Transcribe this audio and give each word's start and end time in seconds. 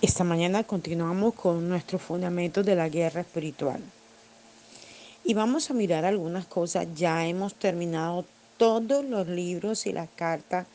Esta 0.00 0.22
mañana 0.22 0.62
continuamos 0.62 1.34
con 1.34 1.68
nuestros 1.68 2.00
fundamentos 2.00 2.64
de 2.64 2.76
la 2.76 2.88
guerra 2.88 3.22
espiritual. 3.22 3.80
Y 5.24 5.34
vamos 5.34 5.70
a 5.70 5.74
mirar 5.74 6.04
algunas 6.04 6.46
cosas. 6.46 6.86
Ya 6.94 7.26
hemos 7.26 7.56
terminado 7.56 8.24
todos 8.58 9.04
los 9.04 9.26
libros 9.26 9.86
y 9.86 9.92
las 9.92 10.08
cartas, 10.14 10.68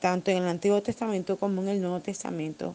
tanto 0.00 0.30
en 0.30 0.38
el 0.38 0.48
Antiguo 0.48 0.80
Testamento 0.80 1.36
como 1.36 1.60
en 1.60 1.68
el 1.68 1.82
Nuevo 1.82 2.00
Testamento, 2.00 2.74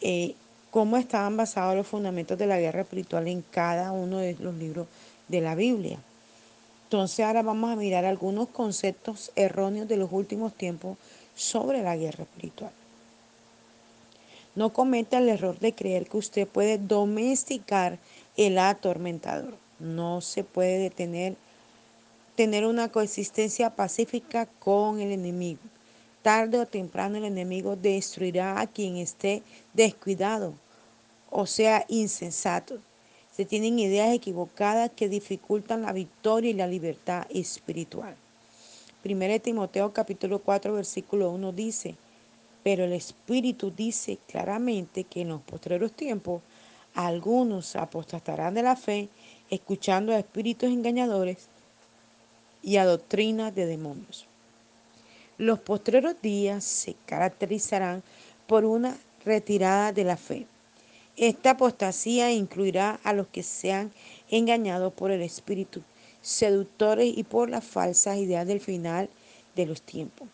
eh, 0.00 0.34
cómo 0.72 0.96
estaban 0.96 1.36
basados 1.36 1.76
los 1.76 1.86
fundamentos 1.86 2.36
de 2.36 2.48
la 2.48 2.58
guerra 2.58 2.80
espiritual 2.80 3.28
en 3.28 3.42
cada 3.42 3.92
uno 3.92 4.18
de 4.18 4.34
los 4.40 4.56
libros 4.56 4.88
de 5.28 5.40
la 5.40 5.54
Biblia. 5.54 5.98
Entonces 6.86 7.24
ahora 7.24 7.42
vamos 7.42 7.70
a 7.70 7.76
mirar 7.76 8.04
algunos 8.04 8.48
conceptos 8.48 9.30
erróneos 9.36 9.86
de 9.86 9.96
los 9.96 10.10
últimos 10.10 10.54
tiempos 10.54 10.98
sobre 11.36 11.84
la 11.84 11.96
guerra 11.96 12.24
espiritual. 12.24 12.72
No 14.54 14.72
cometa 14.72 15.18
el 15.18 15.28
error 15.28 15.58
de 15.58 15.74
creer 15.74 16.06
que 16.06 16.16
usted 16.16 16.46
puede 16.46 16.78
domesticar 16.78 17.98
el 18.36 18.58
atormentador. 18.58 19.56
No 19.80 20.20
se 20.20 20.44
puede 20.44 20.78
detener, 20.78 21.36
tener 22.36 22.64
una 22.64 22.88
coexistencia 22.90 23.70
pacífica 23.70 24.46
con 24.46 25.00
el 25.00 25.10
enemigo. 25.10 25.60
Tarde 26.22 26.58
o 26.58 26.66
temprano 26.66 27.18
el 27.18 27.24
enemigo 27.24 27.76
destruirá 27.76 28.60
a 28.60 28.66
quien 28.66 28.96
esté 28.96 29.42
descuidado, 29.74 30.54
o 31.30 31.46
sea, 31.46 31.84
insensato. 31.88 32.78
Se 33.36 33.44
tienen 33.44 33.78
ideas 33.78 34.14
equivocadas 34.14 34.90
que 34.94 35.08
dificultan 35.08 35.82
la 35.82 35.92
victoria 35.92 36.50
y 36.50 36.54
la 36.54 36.68
libertad 36.68 37.26
espiritual. 37.28 38.14
1 39.04 39.40
Timoteo 39.40 39.92
capítulo 39.92 40.38
4 40.38 40.72
versículo 40.72 41.30
1 41.30 41.52
dice, 41.52 41.96
pero 42.64 42.84
el 42.84 42.94
Espíritu 42.94 43.70
dice 43.70 44.18
claramente 44.26 45.04
que 45.04 45.20
en 45.20 45.28
los 45.28 45.42
postreros 45.42 45.92
tiempos 45.92 46.42
algunos 46.94 47.76
apostatarán 47.76 48.54
de 48.54 48.62
la 48.62 48.74
fe, 48.74 49.10
escuchando 49.50 50.12
a 50.12 50.18
espíritus 50.18 50.70
engañadores 50.70 51.48
y 52.62 52.78
a 52.78 52.86
doctrinas 52.86 53.54
de 53.54 53.66
demonios. 53.66 54.26
Los 55.36 55.58
postreros 55.58 56.14
días 56.22 56.64
se 56.64 56.96
caracterizarán 57.04 58.02
por 58.46 58.64
una 58.64 58.96
retirada 59.26 59.92
de 59.92 60.04
la 60.04 60.16
fe. 60.16 60.46
Esta 61.18 61.50
apostasía 61.50 62.32
incluirá 62.32 62.98
a 63.04 63.12
los 63.12 63.26
que 63.26 63.42
sean 63.42 63.92
engañados 64.30 64.92
por 64.94 65.10
el 65.10 65.20
espíritu, 65.20 65.82
seductores 66.22 67.12
y 67.14 67.24
por 67.24 67.50
las 67.50 67.64
falsas 67.64 68.16
ideas 68.16 68.46
del 68.46 68.60
final 68.60 69.10
de 69.54 69.66
los 69.66 69.82
tiempos 69.82 70.28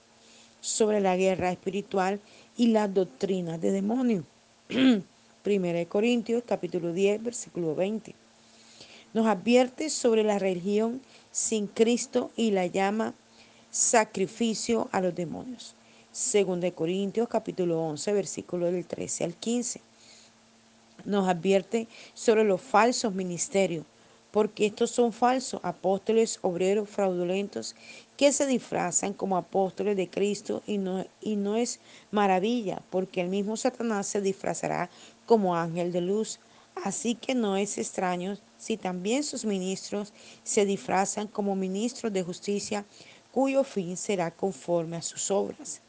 sobre 0.60 1.00
la 1.00 1.16
guerra 1.16 1.50
espiritual 1.50 2.20
y 2.56 2.68
las 2.68 2.92
doctrinas 2.92 3.60
de 3.60 3.72
demonios. 3.72 4.24
1 5.46 5.88
Corintios 5.88 6.42
capítulo 6.46 6.92
10 6.92 7.22
versículo 7.22 7.74
20. 7.74 8.14
Nos 9.14 9.26
advierte 9.26 9.90
sobre 9.90 10.22
la 10.22 10.38
religión 10.38 11.00
sin 11.32 11.66
Cristo 11.66 12.30
y 12.36 12.50
la 12.50 12.66
llama 12.66 13.14
sacrificio 13.70 14.88
a 14.92 15.00
los 15.00 15.14
demonios. 15.14 15.74
2 16.12 16.72
Corintios 16.74 17.28
capítulo 17.28 17.80
11 17.82 18.12
versículo 18.12 18.66
del 18.66 18.84
13 18.84 19.24
al 19.24 19.34
15. 19.34 19.80
Nos 21.06 21.28
advierte 21.28 21.88
sobre 22.12 22.44
los 22.44 22.60
falsos 22.60 23.14
ministerios 23.14 23.84
porque 24.30 24.66
estos 24.66 24.90
son 24.90 25.12
falsos 25.12 25.60
apóstoles, 25.62 26.38
obreros 26.42 26.88
fraudulentos 26.88 27.74
que 28.16 28.32
se 28.32 28.46
disfrazan 28.46 29.12
como 29.12 29.36
apóstoles 29.36 29.96
de 29.96 30.08
Cristo 30.08 30.62
y 30.66 30.78
no, 30.78 31.06
y 31.20 31.36
no 31.36 31.56
es 31.56 31.80
maravilla, 32.10 32.82
porque 32.90 33.20
el 33.20 33.28
mismo 33.28 33.56
Satanás 33.56 34.06
se 34.06 34.20
disfrazará 34.20 34.90
como 35.26 35.56
ángel 35.56 35.92
de 35.92 36.00
luz. 36.00 36.38
Así 36.84 37.14
que 37.14 37.34
no 37.34 37.56
es 37.56 37.78
extraño 37.78 38.38
si 38.56 38.76
también 38.76 39.24
sus 39.24 39.44
ministros 39.44 40.12
se 40.44 40.64
disfrazan 40.64 41.26
como 41.26 41.56
ministros 41.56 42.12
de 42.12 42.22
justicia, 42.22 42.84
cuyo 43.32 43.64
fin 43.64 43.96
será 43.96 44.30
conforme 44.30 44.96
a 44.96 45.02
sus 45.02 45.30
obras. 45.30 45.80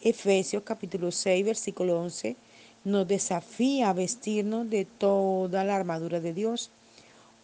Efesios 0.00 0.62
capítulo 0.64 1.10
6, 1.10 1.44
versículo 1.44 2.00
11 2.00 2.36
nos 2.84 3.06
desafía 3.06 3.90
a 3.90 3.92
vestirnos 3.92 4.70
de 4.70 4.86
toda 4.86 5.64
la 5.64 5.76
armadura 5.76 6.20
de 6.20 6.32
Dios 6.32 6.70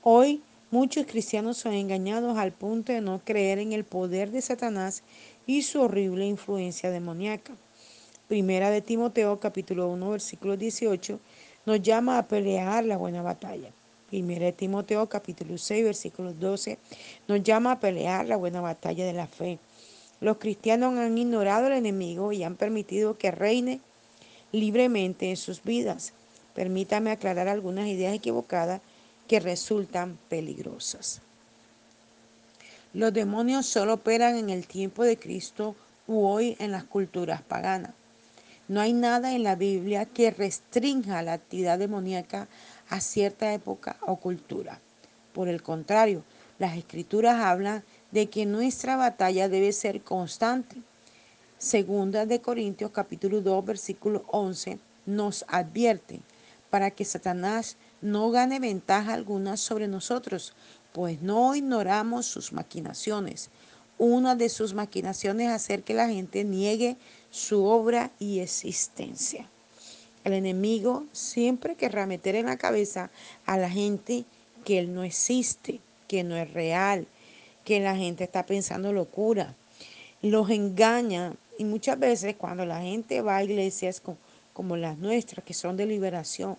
Hoy 0.09 0.41
muchos 0.71 1.05
cristianos 1.05 1.57
son 1.57 1.73
engañados 1.73 2.39
al 2.39 2.53
punto 2.53 2.93
de 2.93 3.01
no 3.01 3.21
creer 3.25 3.59
en 3.59 3.73
el 3.73 3.83
poder 3.83 4.31
de 4.31 4.41
Satanás 4.41 5.03
y 5.49 5.63
su 5.63 5.83
horrible 5.83 6.25
influencia 6.25 6.93
demoníaca. 6.93 7.57
Primera 8.29 8.71
de 8.71 8.83
Timoteo 8.83 9.41
capítulo 9.41 9.89
1 9.89 10.09
versículo 10.09 10.57
18 10.57 11.19
nos 11.67 11.83
llama 11.83 12.19
a 12.19 12.29
pelear 12.29 12.85
la 12.85 12.97
buena 12.97 13.21
batalla. 13.21 13.73
Primera 14.09 14.45
de 14.45 14.53
Timoteo 14.53 15.09
capítulo 15.09 15.59
6 15.59 15.83
versículo 15.83 16.33
12 16.33 16.79
nos 17.27 17.43
llama 17.43 17.73
a 17.73 17.81
pelear 17.81 18.27
la 18.27 18.37
buena 18.37 18.61
batalla 18.61 19.05
de 19.05 19.13
la 19.13 19.27
fe. 19.27 19.59
Los 20.21 20.37
cristianos 20.37 20.97
han 20.97 21.19
ignorado 21.19 21.67
al 21.67 21.73
enemigo 21.73 22.31
y 22.31 22.45
han 22.45 22.55
permitido 22.55 23.19
que 23.19 23.33
reine 23.33 23.81
libremente 24.53 25.31
en 25.31 25.37
sus 25.37 25.65
vidas. 25.65 26.13
Permítame 26.55 27.11
aclarar 27.11 27.49
algunas 27.49 27.89
ideas 27.89 28.15
equivocadas 28.15 28.81
que 29.27 29.41
resultan 29.41 30.19
peligrosas. 30.29 31.21
Los 32.93 33.13
demonios 33.13 33.67
solo 33.67 33.95
operan 33.95 34.37
en 34.37 34.51
el 34.51 34.67
tiempo 34.67 35.05
de 35.05 35.19
Cristo 35.19 35.77
u 36.07 36.27
hoy 36.27 36.57
en 36.59 36.73
las 36.73 36.85
culturas 36.85 37.43
paganas. 37.43 37.93
No 38.69 38.81
hay 38.81 38.93
nada 38.93 39.35
en 39.35 39.43
la 39.43 39.55
Biblia 39.55 40.07
que 40.07 40.31
restrinja 40.31 41.23
la 41.23 41.35
actividad 41.35 41.79
demoníaca 41.79 42.49
a 42.89 43.01
cierta 43.01 43.53
época 43.53 43.97
o 44.01 44.17
cultura. 44.17 44.81
Por 45.33 45.49
el 45.49 45.63
contrario, 45.63 46.25
las 46.59 46.77
escrituras 46.77 47.37
hablan 47.37 47.85
de 48.11 48.29
que 48.29 48.47
nuestra 48.47 48.97
batalla 48.97 49.49
debe 49.49 49.73
ser 49.73 50.01
constante. 50.01 50.77
Segunda 51.59 52.27
de 52.27 52.41
Corintios 52.41 52.91
capítulo 52.91 53.41
2 53.41 53.65
versículo 53.65 54.25
11 54.29 54.79
nos 55.07 55.45
advierte 55.49 56.21
para 56.71 56.91
que 56.91 57.05
Satanás 57.05 57.77
no 58.01 58.31
gane 58.31 58.61
ventaja 58.61 59.15
alguna 59.15 59.57
sobre 59.57 59.89
nosotros, 59.89 60.55
pues 60.93 61.23
no 61.23 61.55
ignoramos 61.55 62.27
sus 62.27 62.53
maquinaciones. 62.53 63.51
Una 63.99 64.35
de 64.35 64.49
sus 64.49 64.75
maquinaciones 64.75 65.49
es 65.49 65.55
hacer 65.55 65.83
que 65.83 65.95
la 65.95 66.09
gente 66.09 66.45
niegue 66.45 66.97
su 67.31 67.65
obra 67.65 68.11
y 68.19 68.41
existencia. 68.41 69.49
El 70.25 70.33
enemigo 70.33 71.07
siempre 71.13 71.77
querrá 71.77 72.07
meter 72.07 72.35
en 72.35 72.47
la 72.47 72.57
cabeza 72.57 73.11
a 73.47 73.57
la 73.57 73.71
gente 73.71 74.25
que 74.65 74.79
él 74.79 74.93
no 74.93 75.05
existe, 75.05 75.81
que 76.09 76.25
no 76.25 76.37
es 76.37 76.53
real, 76.53 77.07
que 77.65 77.81
la 77.81 77.97
gente 77.97 78.25
está 78.25 78.45
pensando 78.45 78.93
locura. 78.93 79.55
Los 80.23 80.51
engaña 80.51 81.35
y 81.59 81.65
muchas 81.65 81.99
veces 81.99 82.37
cuando 82.37 82.67
la 82.67 82.81
gente 82.81 83.23
va 83.23 83.37
a 83.37 83.45
iglesias 83.45 84.03
como 84.53 84.77
las 84.77 84.99
nuestras, 84.99 85.45
que 85.45 85.55
son 85.55 85.77
de 85.77 85.87
liberación, 85.87 86.57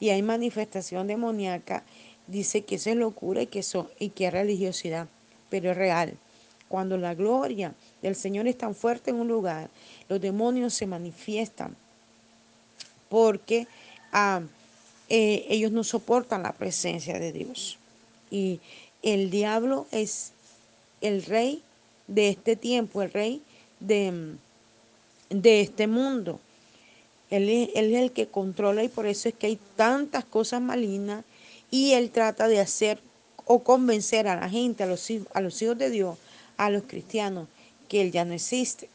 y 0.00 0.10
hay 0.10 0.22
manifestación 0.22 1.06
demoníaca, 1.06 1.84
dice 2.26 2.62
que 2.62 2.76
eso 2.76 2.90
es 2.90 2.96
locura 2.96 3.42
y 3.42 3.46
que, 3.46 3.60
eso, 3.60 3.90
y 3.98 4.10
que 4.10 4.26
es 4.26 4.32
religiosidad, 4.32 5.08
pero 5.50 5.70
es 5.70 5.76
real. 5.76 6.14
Cuando 6.68 6.96
la 6.96 7.14
gloria 7.14 7.74
del 8.00 8.16
Señor 8.16 8.48
es 8.48 8.56
tan 8.56 8.74
fuerte 8.74 9.10
en 9.10 9.16
un 9.16 9.28
lugar, 9.28 9.68
los 10.08 10.20
demonios 10.20 10.72
se 10.74 10.86
manifiestan 10.86 11.76
porque 13.08 13.66
ah, 14.10 14.40
eh, 15.10 15.44
ellos 15.50 15.70
no 15.70 15.84
soportan 15.84 16.44
la 16.44 16.52
presencia 16.52 17.18
de 17.18 17.32
Dios. 17.32 17.78
Y 18.30 18.60
el 19.02 19.30
diablo 19.30 19.86
es 19.90 20.32
el 21.02 21.22
rey 21.22 21.62
de 22.06 22.30
este 22.30 22.56
tiempo, 22.56 23.02
el 23.02 23.12
rey 23.12 23.42
de, 23.80 24.36
de 25.28 25.60
este 25.60 25.86
mundo. 25.86 26.40
Él 27.32 27.48
es, 27.48 27.70
el 27.74 28.12
que 28.12 28.26
controla 28.28 28.84
y 28.84 28.88
por 28.88 29.06
eso 29.06 29.26
es 29.26 29.34
que 29.34 29.46
hay 29.46 29.58
tantas 29.74 30.22
cosas 30.26 30.60
malignas 30.60 31.24
y 31.70 31.92
él 31.92 32.10
trata 32.10 32.46
de 32.46 32.60
hacer 32.60 32.98
o 33.46 33.60
convencer 33.60 34.28
a 34.28 34.36
la 34.36 34.50
gente, 34.50 34.82
a 34.82 34.86
los, 34.86 35.10
a 35.32 35.40
los 35.40 35.62
hijos 35.62 35.78
de 35.78 35.88
Dios, 35.88 36.18
a 36.58 36.68
los 36.68 36.82
cristianos, 36.82 37.48
que 37.88 38.02
él 38.02 38.12
ya 38.12 38.26
no 38.26 38.34
existe. 38.34 38.90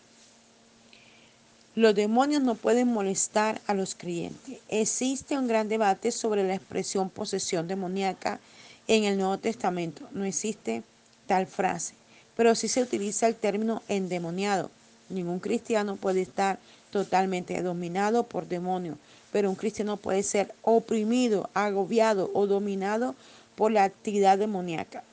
Los 1.73 1.95
demonios 1.95 2.43
no 2.43 2.53
pueden 2.53 2.89
molestar 2.89 3.59
a 3.65 3.73
los 3.73 3.95
creyentes. 3.95 4.59
Existe 4.69 5.35
un 5.35 5.47
gran 5.47 5.67
debate 5.67 6.11
sobre 6.11 6.43
la 6.43 6.53
expresión 6.53 7.09
posesión 7.09 7.67
demoníaca 7.67 8.39
en 8.87 9.03
el 9.03 9.17
Nuevo 9.17 9.39
Testamento. 9.39 10.07
No 10.11 10.25
existe 10.25 10.83
tal 11.25 11.47
frase, 11.47 11.95
pero 12.35 12.53
sí 12.53 12.67
se 12.67 12.83
utiliza 12.83 13.27
el 13.27 13.35
término 13.35 13.81
endemoniado. 13.87 14.69
Ningún 15.09 15.39
cristiano 15.39 15.95
puede 15.95 16.21
estar 16.21 16.59
totalmente 16.91 17.61
dominado 17.61 18.23
por 18.23 18.47
demonios, 18.47 18.97
pero 19.31 19.49
un 19.49 19.55
cristiano 19.55 19.97
puede 19.97 20.23
ser 20.23 20.53
oprimido, 20.61 21.49
agobiado 21.53 22.29
o 22.33 22.47
dominado 22.47 23.15
por 23.55 23.71
la 23.71 23.83
actividad 23.83 24.37
demoníaca. 24.37 25.03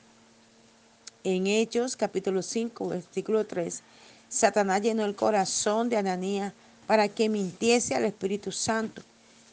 En 1.23 1.47
Hechos 1.47 1.95
capítulo 1.95 2.41
5, 2.41 2.89
versículo 2.89 3.45
3, 3.45 3.81
Satanás 4.29 4.81
llenó 4.81 5.05
el 5.05 5.15
corazón 5.15 5.89
de 5.89 5.97
Ananías 5.97 6.53
para 6.87 7.09
que 7.09 7.29
mintiese 7.29 7.95
al 7.95 8.05
Espíritu 8.05 8.51
Santo 8.51 9.01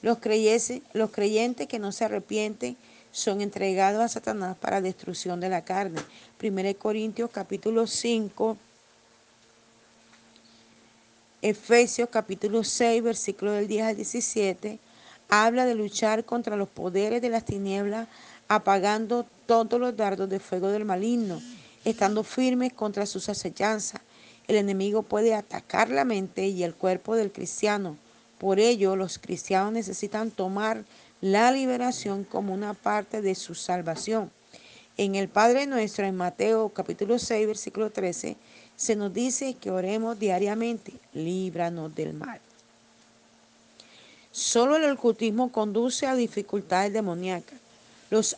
Los 0.03 0.19
creyentes, 0.19 0.83
los 0.93 1.11
creyentes 1.11 1.69
que 1.69 1.79
no 1.79 1.93
se 1.93 2.05
arrepienten 2.05 2.77
son 3.13 3.41
entregados 3.41 4.03
a 4.03 4.09
Satanás 4.09 4.57
para 4.59 4.81
destrucción 4.81 5.39
de 5.39 5.49
la 5.49 5.65
carne. 5.65 6.01
1 6.43 6.77
Corintios 6.79 7.31
capítulo 7.31 7.87
5, 7.87 8.57
Efesios 11.43 12.09
capítulo 12.11 12.65
6, 12.65 13.03
versículo 13.03 13.53
del 13.53 13.69
10 13.69 13.85
al 13.85 13.97
17, 13.97 14.79
habla 15.29 15.67
de 15.67 15.75
luchar 15.75 16.25
contra 16.25 16.57
los 16.57 16.69
poderes 16.69 17.21
de 17.21 17.29
las 17.29 17.45
tinieblas, 17.45 18.09
apagando 18.49 19.27
todos 19.47 19.79
los 19.79 19.97
dardos 19.97 20.31
de 20.31 20.41
fuego 20.41 20.69
del 20.69 20.85
maligno, 20.85 21.43
estando 21.85 22.25
firmes 22.25 22.73
contra 22.73 23.05
sus 23.05 23.29
acechanzas. 23.29 24.01
El 24.49 24.57
enemigo 24.57 25.03
puede 25.03 25.35
atacar 25.35 25.91
la 25.91 26.05
mente 26.05 26.47
y 26.47 26.63
el 26.63 26.75
cuerpo 26.75 27.17
del 27.17 27.31
cristiano 27.31 27.99
por 28.43 28.59
ello, 28.59 28.97
los 28.97 29.21
cristianos 29.21 29.73
necesitan 29.73 30.33
tomar 30.33 30.85
la 31.21 31.53
liberación 31.53 32.25
como 32.25 32.53
una 32.53 32.75
parte 32.75 33.23
de 33.23 33.37
su 33.37 33.55
salvación. 33.55 34.33
En 34.97 35.15
el 35.15 35.29
Padre 35.29 35.69
nuestro, 35.69 36.07
en 36.07 36.17
Mateo 36.17 36.71
capítulo 36.71 37.21
6, 37.21 37.47
versículo 37.47 37.91
13, 37.91 38.37
se 38.77 38.97
nos 38.97 39.13
dice 39.13 39.55
que 39.55 39.71
oremos 39.71 40.19
diariamente, 40.19 40.93
líbranos 41.15 41.95
del 41.95 42.15
mal. 42.15 42.41
Solo 44.31 44.77
el 44.77 44.91
ocultismo 44.91 45.53
conduce 45.53 46.07
a 46.07 46.15
dificultades 46.15 46.93
demoníacas. 46.93 47.59
Los, 48.11 48.37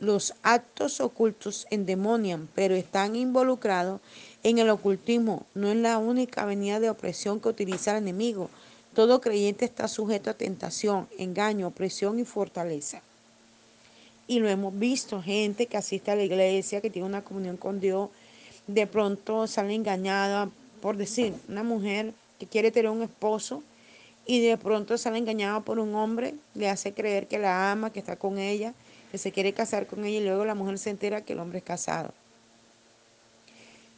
los 0.00 0.34
actos 0.42 1.00
ocultos 1.00 1.66
endemonian, 1.70 2.48
pero 2.54 2.74
están 2.74 3.14
involucrados 3.14 4.00
en 4.42 4.58
el 4.58 4.70
ocultismo. 4.70 5.46
No 5.54 5.70
es 5.70 5.76
la 5.76 5.98
única 5.98 6.42
avenida 6.42 6.80
de 6.80 6.90
opresión 6.90 7.40
que 7.40 7.48
utiliza 7.48 7.92
el 7.92 7.98
enemigo, 7.98 8.48
todo 8.98 9.20
creyente 9.20 9.64
está 9.64 9.86
sujeto 9.86 10.28
a 10.28 10.34
tentación, 10.34 11.08
engaño, 11.18 11.68
opresión 11.68 12.18
y 12.18 12.24
fortaleza. 12.24 13.00
Y 14.26 14.40
lo 14.40 14.48
hemos 14.48 14.76
visto, 14.76 15.22
gente 15.22 15.66
que 15.66 15.76
asiste 15.76 16.10
a 16.10 16.16
la 16.16 16.24
iglesia, 16.24 16.80
que 16.80 16.90
tiene 16.90 17.06
una 17.06 17.22
comunión 17.22 17.56
con 17.56 17.78
Dios, 17.78 18.10
de 18.68 18.86
pronto 18.86 19.46
sale 19.46 19.74
engañada, 19.74 20.48
por 20.80 20.96
decir, 20.96 21.34
una 21.48 21.64
mujer 21.64 22.12
que 22.38 22.46
quiere 22.46 22.70
tener 22.70 22.90
un 22.90 23.02
esposo 23.02 23.62
y 24.26 24.40
de 24.40 24.56
pronto 24.58 24.96
sale 24.98 25.18
engañada 25.18 25.60
por 25.60 25.78
un 25.78 25.94
hombre, 25.94 26.34
le 26.54 26.68
hace 26.68 26.92
creer 26.92 27.26
que 27.26 27.38
la 27.38 27.72
ama, 27.72 27.90
que 27.90 27.98
está 27.98 28.16
con 28.16 28.38
ella, 28.38 28.74
que 29.10 29.18
se 29.18 29.32
quiere 29.32 29.54
casar 29.54 29.86
con 29.86 30.04
ella 30.04 30.20
y 30.20 30.24
luego 30.24 30.44
la 30.44 30.54
mujer 30.54 30.78
se 30.78 30.90
entera 30.90 31.22
que 31.22 31.32
el 31.32 31.40
hombre 31.40 31.58
es 31.58 31.64
casado. 31.64 32.12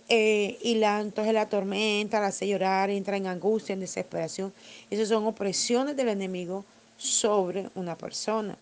Eh, 0.09 0.59
y 0.63 0.77
la, 0.77 1.01
entonces 1.01 1.35
la 1.35 1.49
tormenta, 1.49 2.21
la 2.21 2.29
hace 2.29 2.47
llorar, 2.47 2.91
entra 2.91 3.17
en 3.17 3.27
angustia, 3.27 3.73
en 3.73 3.81
desesperación. 3.81 4.53
Esas 4.89 5.09
son 5.09 5.27
opresiones 5.27 5.97
del 5.97 6.09
enemigo 6.09 6.65
sobre 6.97 7.69
una 7.75 7.97
persona. 7.97 8.57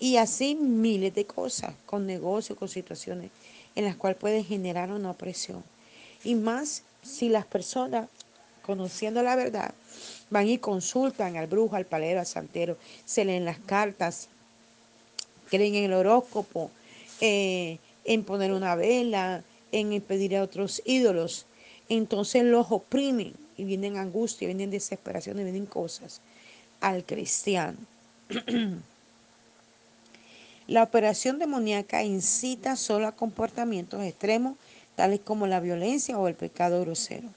Y 0.00 0.16
así 0.16 0.56
miles 0.56 1.14
de 1.14 1.24
cosas, 1.24 1.74
con 1.86 2.04
negocios, 2.04 2.58
con 2.58 2.68
situaciones 2.68 3.30
en 3.76 3.84
las 3.84 3.96
cuales 3.96 4.18
puede 4.18 4.44
generar 4.44 4.90
una 4.90 5.10
opresión. 5.10 5.62
Y 6.22 6.34
más 6.34 6.82
si 7.02 7.28
las 7.28 7.46
personas, 7.46 8.08
conociendo 8.62 9.22
la 9.22 9.36
verdad, 9.36 9.74
van 10.30 10.48
y 10.48 10.58
consultan 10.58 11.36
al 11.36 11.46
brujo, 11.46 11.76
al 11.76 11.86
palero, 11.86 12.20
al 12.20 12.26
santero, 12.26 12.78
se 13.04 13.24
leen 13.24 13.44
las 13.44 13.58
cartas, 13.58 14.28
creen 15.50 15.74
en 15.74 15.84
el 15.84 15.92
horóscopo, 15.92 16.70
eh, 17.20 17.78
en 18.04 18.24
poner 18.24 18.52
una 18.52 18.74
vela, 18.74 19.42
en 19.72 20.00
pedir 20.00 20.36
a 20.36 20.42
otros 20.42 20.82
ídolos. 20.84 21.46
Entonces 21.88 22.44
los 22.44 22.70
oprimen 22.70 23.34
y 23.56 23.64
vienen 23.64 23.96
angustia, 23.96 24.46
vienen 24.46 24.70
desesperación, 24.70 25.36
vienen 25.36 25.66
cosas 25.66 26.20
al 26.80 27.04
cristiano. 27.04 27.78
la 30.66 30.82
operación 30.82 31.38
demoníaca 31.38 32.02
incita 32.02 32.76
solo 32.76 33.06
a 33.06 33.12
comportamientos 33.12 34.02
extremos, 34.02 34.56
tales 34.96 35.20
como 35.20 35.46
la 35.46 35.60
violencia 35.60 36.18
o 36.18 36.26
el 36.26 36.34
pecado 36.34 36.80
grosero. 36.80 37.28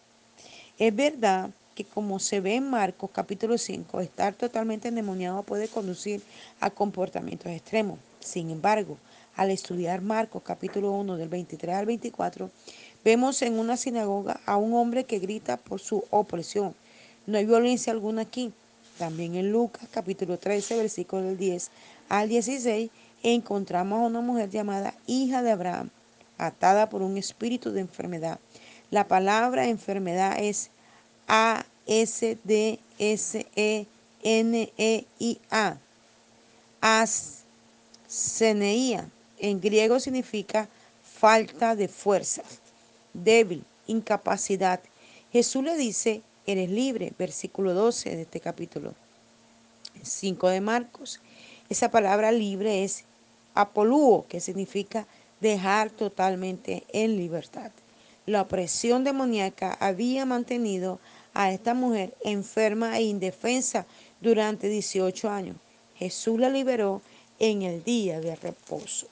Es 0.80 0.96
verdad 0.96 1.50
que 1.76 1.84
como 1.84 2.20
se 2.20 2.40
ve 2.40 2.56
en 2.56 2.70
Marcos 2.70 3.10
capítulo 3.12 3.58
5, 3.58 4.00
estar 4.00 4.34
totalmente 4.34 4.88
endemoniado 4.88 5.44
puede 5.44 5.68
conducir 5.68 6.22
a 6.60 6.70
comportamientos 6.70 7.52
extremos. 7.52 8.00
Sin 8.20 8.50
embargo, 8.50 8.98
al 9.36 9.52
estudiar 9.52 10.02
Marcos 10.02 10.42
capítulo 10.44 10.92
1 10.94 11.18
del 11.18 11.30
23 11.30 11.76
al 11.76 11.86
24, 11.86 12.50
vemos 13.04 13.42
en 13.42 13.60
una 13.60 13.76
sinagoga 13.76 14.40
a 14.46 14.58
un 14.58 14.74
hombre 14.74 15.04
que 15.04 15.20
grita 15.20 15.58
por 15.58 15.80
su 15.80 16.06
opresión. 16.10 16.74
No 17.26 17.38
hay 17.38 17.46
violencia 17.46 17.92
alguna 17.92 18.24
aquí. 18.24 18.54
También 18.98 19.36
en 19.36 19.52
Lucas 19.52 19.88
capítulo 19.92 20.40
13 20.40 20.78
versículo 20.78 21.22
del 21.24 21.38
10 21.38 21.70
al 22.10 22.30
16 22.30 22.90
encontramos 23.24 24.00
a 24.00 24.06
una 24.06 24.22
mujer 24.22 24.50
llamada 24.50 24.94
hija 25.06 25.42
de 25.42 25.52
Abraham, 25.52 25.90
atada 26.38 26.90
por 26.90 27.02
un 27.02 27.18
espíritu 27.18 27.72
de 27.72 27.82
enfermedad. 27.82 28.40
La 28.92 29.08
palabra 29.08 29.68
enfermedad 29.68 30.38
es 30.40 30.70
A-S-D-S-E-N-E-I-A. 31.28 31.68
Asceneía 38.08 39.10
en 39.40 39.60
griego 39.60 40.00
significa 40.00 40.70
falta 41.04 41.76
de 41.76 41.88
fuerza, 41.88 42.44
débil, 43.14 43.64
incapacidad. 43.88 44.80
Jesús 45.32 45.64
le 45.64 45.76
dice, 45.76 46.22
eres 46.46 46.70
libre, 46.70 47.14
versículo 47.18 47.74
12 47.74 48.16
de 48.16 48.22
este 48.22 48.40
capítulo 48.40 48.94
5 50.02 50.50
de 50.50 50.62
Marcos. 50.62 51.20
Esa 51.70 51.92
palabra 51.92 52.32
libre 52.32 52.84
es 52.84 53.04
apolúo, 53.62 54.26
que 54.28 54.40
significa 54.40 55.08
dejar 55.42 55.90
totalmente 55.90 56.84
en 56.94 57.18
libertad. 57.18 57.72
La 58.26 58.42
opresión 58.42 59.04
demoníaca 59.04 59.78
había 59.80 60.26
mantenido 60.26 61.00
a 61.34 61.52
esta 61.52 61.74
mujer 61.74 62.16
enferma 62.24 62.98
e 62.98 63.04
indefensa 63.04 63.86
durante 64.20 64.68
18 64.68 65.30
años. 65.30 65.56
Jesús 65.96 66.40
la 66.40 66.50
liberó 66.50 67.02
en 67.40 67.62
el 67.62 67.84
día 67.84 68.20
de 68.20 68.36
reposo. 68.36 69.08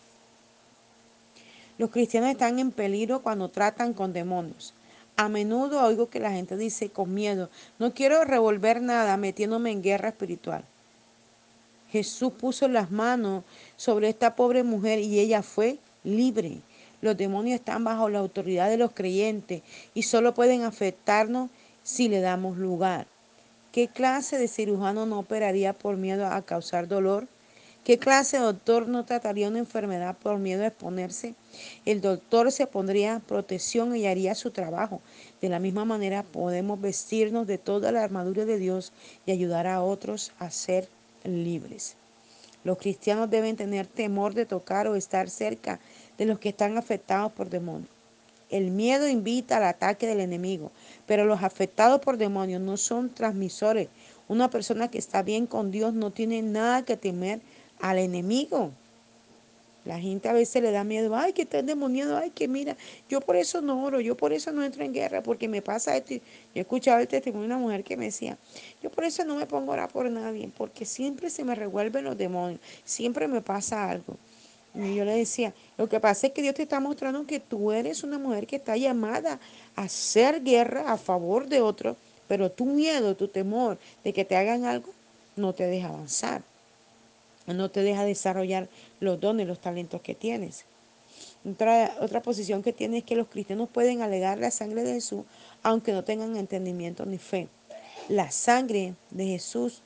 Los 1.78 1.92
cristianos 1.92 2.32
están 2.32 2.60
en 2.60 2.72
peligro 2.72 3.22
cuando 3.22 3.50
tratan 3.50 3.94
con 3.94 4.14
demonios. 4.14 4.74
A 5.18 5.30
menudo 5.30 5.84
oigo 5.84 6.10
que 6.10 6.20
la 6.20 6.32
gente 6.32 6.58
dice 6.58 6.90
con 6.90 7.14
miedo, 7.14 7.50
no 7.80 7.94
quiero 7.94 8.24
revolver 8.26 8.82
nada 8.82 9.18
metiéndome 9.18 9.72
en 9.72 9.82
guerra 9.82 10.10
espiritual. 10.10 10.66
Jesús 11.96 12.34
puso 12.34 12.68
las 12.68 12.92
manos 12.92 13.46
sobre 13.78 14.10
esta 14.10 14.36
pobre 14.36 14.64
mujer 14.64 15.00
y 15.00 15.18
ella 15.18 15.42
fue 15.42 15.78
libre. 16.04 16.58
Los 17.00 17.16
demonios 17.16 17.58
están 17.58 17.86
bajo 17.86 18.10
la 18.10 18.20
autoridad 18.20 18.70
de 18.70 18.76
los 18.76 18.92
creyentes 18.92 19.62
y 19.94 20.04
solo 20.04 20.34
pueden 20.34 20.64
afectarnos 20.64 21.50
si 21.84 22.10
le 22.10 22.20
damos 22.20 22.58
lugar. 22.58 23.08
¿Qué 23.72 23.88
clase 23.88 24.38
de 24.38 24.50
cirujano 24.50 25.06
no 25.06 25.20
operaría 25.20 25.72
por 25.72 25.96
miedo 25.96 26.28
a 26.28 26.42
causar 26.42 26.90
dolor? 26.90 27.30
¿Qué 27.86 27.98
clase 27.98 28.40
de 28.40 28.44
doctor 28.44 28.90
no 28.90 29.06
trataría 29.06 29.48
una 29.48 29.60
enfermedad 29.60 30.18
por 30.22 30.38
miedo 30.38 30.64
a 30.64 30.68
exponerse? 30.68 31.34
El 31.86 32.02
doctor 32.02 32.52
se 32.52 32.68
pondría 32.68 33.22
protección 33.26 33.96
y 33.96 34.06
haría 34.06 34.36
su 34.36 34.52
trabajo. 34.52 35.00
De 35.40 35.48
la 35.48 35.60
misma 35.60 35.86
manera 35.86 36.24
podemos 36.24 36.82
vestirnos 36.82 37.48
de 37.48 37.58
toda 37.58 37.94
la 37.94 38.04
armadura 38.04 38.44
de 38.44 38.60
Dios 38.60 38.92
y 39.26 39.32
ayudar 39.32 39.66
a 39.68 39.82
otros 39.82 40.34
a 40.40 40.52
ser 40.52 40.90
libres. 41.26 41.96
Los 42.64 42.78
cristianos 42.78 43.30
deben 43.30 43.56
tener 43.56 43.86
temor 43.86 44.34
de 44.34 44.46
tocar 44.46 44.88
o 44.88 44.96
estar 44.96 45.30
cerca 45.30 45.80
de 46.18 46.26
los 46.26 46.40
que 46.40 46.50
están 46.50 46.78
afectados 46.78 47.32
por 47.32 47.50
demonios. 47.50 47.90
El 48.50 48.72
miedo 48.72 49.08
invita 49.08 49.58
al 49.58 49.64
ataque 49.64 50.08
del 50.08 50.20
enemigo, 50.20 50.72
pero 51.06 51.26
los 51.26 51.44
afectados 51.44 52.00
por 52.00 52.18
demonios 52.18 52.62
no 52.62 52.78
son 52.78 53.10
transmisores. 53.10 53.90
Una 54.28 54.50
persona 54.50 54.90
que 54.90 54.98
está 54.98 55.24
bien 55.24 55.46
con 55.46 55.72
Dios 55.72 55.94
no 55.94 56.12
tiene 56.12 56.42
nada 56.42 56.86
que 56.86 56.98
temer 56.98 57.42
al 57.80 58.00
enemigo. 58.00 58.72
La 59.86 60.00
gente 60.00 60.28
a 60.28 60.34
veces 60.34 60.64
le 60.64 60.72
da 60.72 60.84
miedo, 60.84 61.16
ay, 61.16 61.32
que 61.32 61.44
está 61.44 61.60
endemoniado, 61.60 62.18
ay, 62.18 62.32
que 62.32 62.48
mira, 62.48 62.76
yo 63.08 63.22
por 63.22 63.36
eso 63.36 63.62
no 63.62 63.84
oro, 63.84 64.02
yo 64.02 64.18
por 64.18 64.34
eso 64.34 64.52
no 64.52 64.64
entro 64.64 64.84
en 64.84 64.92
guerra, 64.92 65.22
porque 65.22 65.48
me 65.48 65.62
pasa 65.62 65.96
esto. 65.96 66.16
Yo 66.16 66.22
he 66.56 66.60
escuchado 66.62 67.00
el 67.00 67.08
testimonio 67.08 67.48
de 67.48 67.54
una 67.54 67.64
mujer 67.64 67.84
que 67.84 67.96
me 67.96 68.06
decía, 68.06 68.36
yo 68.82 68.90
por 68.90 69.04
eso 69.04 69.24
no 69.24 69.36
me 69.36 69.46
pongo 69.46 69.72
a 69.72 69.74
orar 69.76 69.90
por 69.90 70.10
nadie, 70.10 70.50
porque 70.58 70.86
siempre 70.86 71.30
se 71.30 71.44
me 71.44 71.54
revuelven 71.54 72.04
los 72.04 72.18
demonios, 72.18 72.60
siempre 72.84 73.28
me 73.28 73.42
pasa 73.42 73.88
algo. 73.88 74.18
Y 74.74 74.96
yo 74.96 75.06
le 75.06 75.16
decía, 75.16 75.54
lo 75.78 75.88
que 75.88 76.00
pasa 76.00 76.28
es 76.28 76.34
que 76.34 76.42
Dios 76.42 76.56
te 76.56 76.64
está 76.64 76.80
mostrando 76.80 77.26
que 77.28 77.40
tú 77.40 77.72
eres 77.72 78.04
una 78.04 78.18
mujer 78.18 78.48
que 78.48 78.56
está 78.56 78.76
llamada 78.78 79.40
a 79.76 79.84
hacer 79.84 80.44
guerra 80.44 80.92
a 80.92 80.98
favor 80.98 81.48
de 81.48 81.62
otros, 81.62 81.96
pero 82.28 82.52
tu 82.52 82.66
miedo, 82.66 83.16
tu 83.16 83.28
temor 83.28 83.78
de 84.04 84.14
que 84.14 84.26
te 84.26 84.36
hagan 84.36 84.66
algo, 84.66 84.90
no 85.36 85.54
te 85.54 85.68
deja 85.68 85.90
avanzar 85.90 86.42
no 87.54 87.70
te 87.70 87.82
deja 87.82 88.04
desarrollar 88.04 88.70
los 89.00 89.20
dones, 89.20 89.48
los 89.48 89.60
talentos 89.60 90.02
que 90.02 90.16
tienes. 90.16 90.66
Otra, 91.50 91.96
otra 92.00 92.22
posición 92.22 92.64
que 92.64 92.74
tiene 92.74 93.00
es 93.00 93.04
que 93.04 93.16
los 93.16 93.28
cristianos 93.28 93.70
pueden 93.70 94.02
alegar 94.02 94.40
la 94.40 94.52
sangre 94.52 94.84
de 94.84 94.94
Jesús 94.94 95.24
aunque 95.62 95.92
no 95.92 96.04
tengan 96.04 96.36
entendimiento 96.36 97.06
ni 97.06 97.18
fe. 97.18 97.48
La 98.10 98.32
sangre 98.32 98.96
de 99.12 99.26
Jesús 99.26 99.82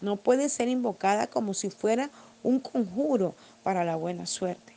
no 0.00 0.16
puede 0.16 0.48
ser 0.48 0.68
invocada 0.68 1.26
como 1.26 1.54
si 1.54 1.70
fuera 1.70 2.10
un 2.42 2.60
conjuro 2.60 3.34
para 3.62 3.84
la 3.84 3.96
buena 3.96 4.26
suerte. 4.26 4.72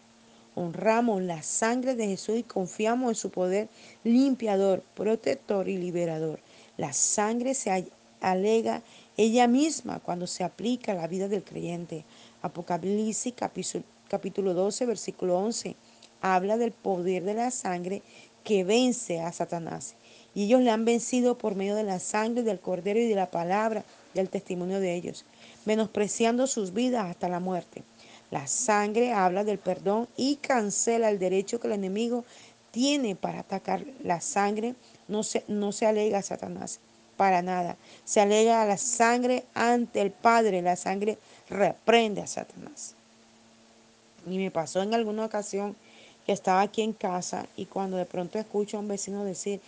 Honramos 0.56 1.22
la 1.22 1.42
sangre 1.42 1.96
de 1.96 2.08
Jesús 2.08 2.38
y 2.38 2.44
confiamos 2.44 3.10
en 3.10 3.16
su 3.16 3.32
poder 3.32 3.70
limpiador, 4.04 4.84
protector 4.94 5.68
y 5.68 5.78
liberador. 5.78 6.40
La 6.78 6.94
sangre 6.94 7.54
se 7.54 7.88
alega 8.22 8.82
ella 9.17 9.48
misma 9.48 10.00
cuando 10.00 10.25
se 10.25 10.43
aplica 10.43 10.91
a 10.91 10.96
la 10.96 11.08
vida 11.08 11.27
del 11.27 11.43
creyente. 11.43 12.05
Apocalipsis 12.41 13.34
capítulo 14.10 14.53
12, 14.53 14.86
versículo 14.86 15.38
11, 15.38 15.75
habla 16.22 16.58
del 16.58 16.72
poder 16.72 17.24
de 17.24 17.36
la 17.36 17.51
sangre 17.51 18.01
que 18.43 18.63
vence 18.63 19.22
a 19.22 19.32
Satanás. 19.32 19.96
Y 20.36 20.46
ellos 20.46 20.62
le 20.62 20.72
han 20.72 20.84
vencido 20.84 21.38
por 21.38 21.55
medio 21.55 21.75
de 21.75 21.84
la 21.84 22.00
sangre 22.00 22.41
del 22.41 22.60
cordero 22.60 23.00
y 23.00 23.08
de 23.08 23.15
la 23.15 23.29
palabra 23.29 23.86
del 24.15 24.29
testimonio 24.29 24.79
de 24.79 24.96
ellos, 24.96 25.25
menospreciando 25.65 26.48
sus 26.48 26.74
vidas 26.74 27.05
hasta 27.05 27.29
la 27.29 27.39
muerte. 27.39 27.84
La 28.32 28.48
sangre 28.48 29.13
habla 29.13 29.43
del 29.43 29.60
perdón 29.60 30.08
y 30.17 30.38
cancela 30.38 31.10
el 31.10 31.20
derecho 31.20 31.60
que 31.60 31.67
el 31.67 31.74
enemigo 31.74 32.25
tiene 32.72 33.15
para 33.15 33.41
atacar. 33.41 33.86
La 34.03 34.22
sangre 34.22 34.74
no 35.08 35.22
se, 35.22 35.43
no 35.48 35.72
se 35.72 35.86
alega 35.86 36.24
Satanás, 36.24 36.79
para 37.24 37.42
nada. 37.42 37.77
Se 38.03 38.20
alega 38.20 38.65
la 38.65 38.75
sangre 38.75 39.46
ante 39.53 40.01
el 40.01 40.12
Padre. 40.12 40.62
La 40.62 40.75
sangre 40.75 41.18
reprende 41.50 42.20
a 42.20 42.27
Satanás. 42.27 42.96
Y 44.27 44.38
me 44.38 44.51
pasó 44.51 44.82
en 44.82 44.94
alguna 44.94 45.24
ocasión 45.24 45.74
que 46.25 46.34
estaba 46.34 46.60
aquí 46.60 46.82
en 46.82 46.92
casa 46.92 47.46
y 47.56 47.65
cuando 47.65 47.96
de 47.96 48.06
pronto 48.06 48.38
escucho 48.39 48.75
a 48.75 48.82
un 48.82 48.89
vecino 48.89 49.24
decir, 49.24 49.62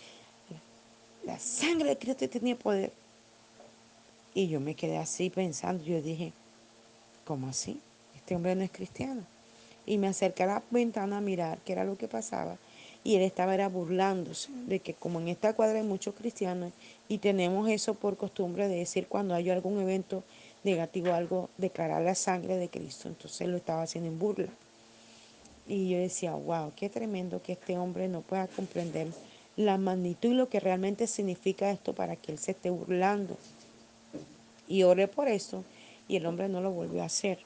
la 1.24 1.38
sangre 1.38 1.88
de 1.88 1.96
Cristo 1.96 2.28
tiene 2.28 2.56
poder. 2.56 2.92
Y 4.34 4.48
yo 4.48 4.60
me 4.60 4.74
quedé 4.74 4.98
así 4.98 5.30
pensando, 5.30 5.82
yo 5.82 6.02
dije, 6.02 6.34
¿cómo 7.24 7.48
así? 7.48 7.80
este 8.16 8.36
hombre 8.36 8.54
no 8.54 8.64
es 8.64 8.70
cristiano. 8.70 9.22
Y 9.86 9.96
me 9.96 10.08
acerqué 10.08 10.42
a 10.42 10.46
la 10.46 10.62
ventana 10.70 11.16
a 11.16 11.20
mirar 11.22 11.58
qué 11.64 11.72
era 11.72 11.84
lo 11.84 11.96
que 11.96 12.06
pasaba. 12.06 12.58
Y 13.06 13.14
él 13.14 13.22
estaba 13.22 13.54
era 13.54 13.68
burlándose 13.68 14.48
de 14.66 14.80
que 14.80 14.92
como 14.92 15.20
en 15.20 15.28
esta 15.28 15.54
cuadra 15.54 15.78
hay 15.78 15.84
muchos 15.84 16.12
cristianos 16.16 16.72
y 17.08 17.18
tenemos 17.18 17.70
eso 17.70 17.94
por 17.94 18.16
costumbre 18.16 18.66
de 18.66 18.78
decir 18.78 19.06
cuando 19.06 19.32
hay 19.32 19.48
algún 19.48 19.80
evento 19.80 20.24
negativo 20.64 21.14
algo, 21.14 21.48
declarar 21.56 22.02
la 22.02 22.16
sangre 22.16 22.56
de 22.56 22.68
Cristo. 22.68 23.06
Entonces 23.06 23.46
lo 23.46 23.58
estaba 23.58 23.82
haciendo 23.82 24.10
en 24.10 24.18
burla. 24.18 24.48
Y 25.68 25.88
yo 25.88 25.98
decía, 25.98 26.32
wow, 26.32 26.72
qué 26.74 26.88
tremendo 26.88 27.40
que 27.40 27.52
este 27.52 27.78
hombre 27.78 28.08
no 28.08 28.22
pueda 28.22 28.48
comprender 28.48 29.06
la 29.54 29.78
magnitud 29.78 30.30
y 30.30 30.34
lo 30.34 30.48
que 30.48 30.58
realmente 30.58 31.06
significa 31.06 31.70
esto 31.70 31.92
para 31.92 32.16
que 32.16 32.32
él 32.32 32.38
se 32.40 32.50
esté 32.50 32.70
burlando. 32.70 33.36
Y 34.66 34.82
oré 34.82 35.06
por 35.06 35.28
eso 35.28 35.62
y 36.08 36.16
el 36.16 36.26
hombre 36.26 36.48
no 36.48 36.60
lo 36.60 36.72
volvió 36.72 37.04
a 37.04 37.06
hacer. 37.06 37.38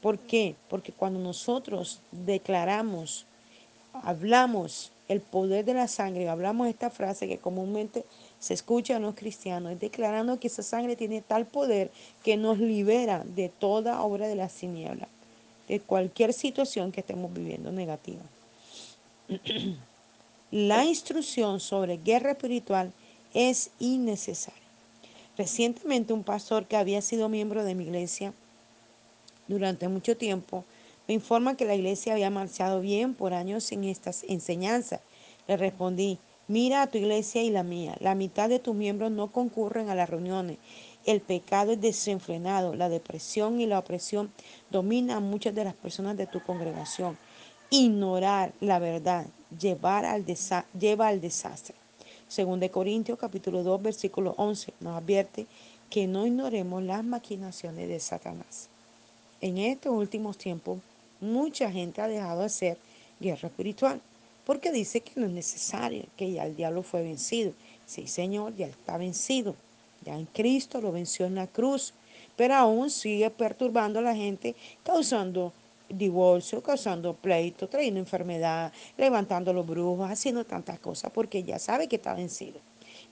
¿Por 0.00 0.20
qué? 0.20 0.54
Porque 0.68 0.92
cuando 0.92 1.18
nosotros 1.18 1.98
declaramos, 2.12 3.26
hablamos 3.92 4.92
el 5.08 5.20
poder 5.20 5.64
de 5.64 5.74
la 5.74 5.88
sangre, 5.88 6.28
hablamos 6.28 6.68
esta 6.68 6.90
frase 6.90 7.26
que 7.26 7.38
comúnmente 7.38 8.04
se 8.38 8.54
escucha 8.54 8.96
en 8.96 9.02
los 9.02 9.14
cristianos, 9.14 9.72
es 9.72 9.80
declarando 9.80 10.38
que 10.38 10.46
esa 10.46 10.62
sangre 10.62 10.96
tiene 10.96 11.20
tal 11.20 11.46
poder 11.46 11.90
que 12.22 12.36
nos 12.36 12.58
libera 12.58 13.24
de 13.24 13.48
toda 13.48 14.02
obra 14.02 14.28
de 14.28 14.36
la 14.36 14.48
tiniebla, 14.48 15.08
de 15.68 15.80
cualquier 15.80 16.32
situación 16.32 16.92
que 16.92 17.00
estemos 17.00 17.32
viviendo 17.32 17.72
negativa. 17.72 18.22
la 20.50 20.84
instrucción 20.84 21.60
sobre 21.60 21.96
guerra 21.96 22.32
espiritual 22.32 22.92
es 23.34 23.70
innecesaria. 23.78 24.60
Recientemente 25.36 26.12
un 26.12 26.22
pastor 26.22 26.66
que 26.66 26.76
había 26.76 27.02
sido 27.02 27.28
miembro 27.28 27.64
de 27.64 27.74
mi 27.74 27.84
iglesia 27.84 28.32
durante 29.48 29.88
mucho 29.88 30.16
tiempo, 30.16 30.64
me 31.10 31.14
informa 31.14 31.56
que 31.56 31.64
la 31.64 31.74
iglesia 31.74 32.12
había 32.12 32.30
marchado 32.30 32.80
bien 32.80 33.14
por 33.14 33.34
años 33.34 33.64
sin 33.64 33.82
estas 33.82 34.22
enseñanzas. 34.28 35.00
Le 35.48 35.56
respondí, 35.56 36.20
mira 36.46 36.82
a 36.82 36.86
tu 36.86 36.98
iglesia 36.98 37.42
y 37.42 37.50
la 37.50 37.64
mía. 37.64 37.96
La 37.98 38.14
mitad 38.14 38.48
de 38.48 38.60
tus 38.60 38.76
miembros 38.76 39.10
no 39.10 39.32
concurren 39.32 39.88
a 39.88 39.96
las 39.96 40.08
reuniones. 40.08 40.58
El 41.04 41.20
pecado 41.20 41.72
es 41.72 41.80
desenfrenado. 41.80 42.76
La 42.76 42.88
depresión 42.88 43.60
y 43.60 43.66
la 43.66 43.80
opresión 43.80 44.30
dominan 44.70 45.16
a 45.16 45.20
muchas 45.20 45.52
de 45.52 45.64
las 45.64 45.74
personas 45.74 46.16
de 46.16 46.28
tu 46.28 46.40
congregación. 46.44 47.18
Ignorar 47.70 48.52
la 48.60 48.78
verdad 48.78 49.26
llevar 49.58 50.04
al 50.04 50.24
lleva 50.78 51.08
al 51.08 51.20
desastre. 51.20 51.74
Según 52.28 52.60
de 52.60 52.70
Corintios 52.70 53.18
capítulo 53.18 53.64
2 53.64 53.82
versículo 53.82 54.34
11 54.36 54.74
nos 54.78 54.96
advierte 54.96 55.48
que 55.90 56.06
no 56.06 56.24
ignoremos 56.24 56.84
las 56.84 57.02
maquinaciones 57.02 57.88
de 57.88 57.98
Satanás. 57.98 58.68
En 59.40 59.58
estos 59.58 59.92
últimos 59.92 60.36
tiempos, 60.36 60.78
mucha 61.20 61.70
gente 61.70 62.00
ha 62.00 62.08
dejado 62.08 62.40
de 62.40 62.46
hacer 62.46 62.78
guerra 63.20 63.48
espiritual 63.48 64.00
porque 64.44 64.72
dice 64.72 65.00
que 65.00 65.12
no 65.20 65.26
es 65.26 65.32
necesario, 65.32 66.04
que 66.16 66.32
ya 66.32 66.44
el 66.44 66.56
diablo 66.56 66.82
fue 66.82 67.02
vencido. 67.02 67.52
Sí, 67.86 68.06
Señor, 68.06 68.56
ya 68.56 68.66
está 68.66 68.96
vencido. 68.96 69.54
Ya 70.04 70.16
en 70.16 70.26
Cristo 70.26 70.80
lo 70.80 70.92
venció 70.92 71.26
en 71.26 71.34
la 71.34 71.46
cruz, 71.46 71.92
pero 72.36 72.54
aún 72.54 72.90
sigue 72.90 73.30
perturbando 73.30 73.98
a 73.98 74.02
la 74.02 74.14
gente, 74.14 74.56
causando 74.82 75.52
divorcio, 75.88 76.62
causando 76.62 77.14
pleito, 77.14 77.68
trayendo 77.68 78.00
enfermedad, 78.00 78.72
levantando 78.96 79.52
los 79.52 79.66
brujos, 79.66 80.10
haciendo 80.10 80.44
tantas 80.44 80.78
cosas, 80.78 81.10
porque 81.12 81.42
ya 81.42 81.58
sabe 81.58 81.86
que 81.86 81.96
está 81.96 82.14
vencido. 82.14 82.58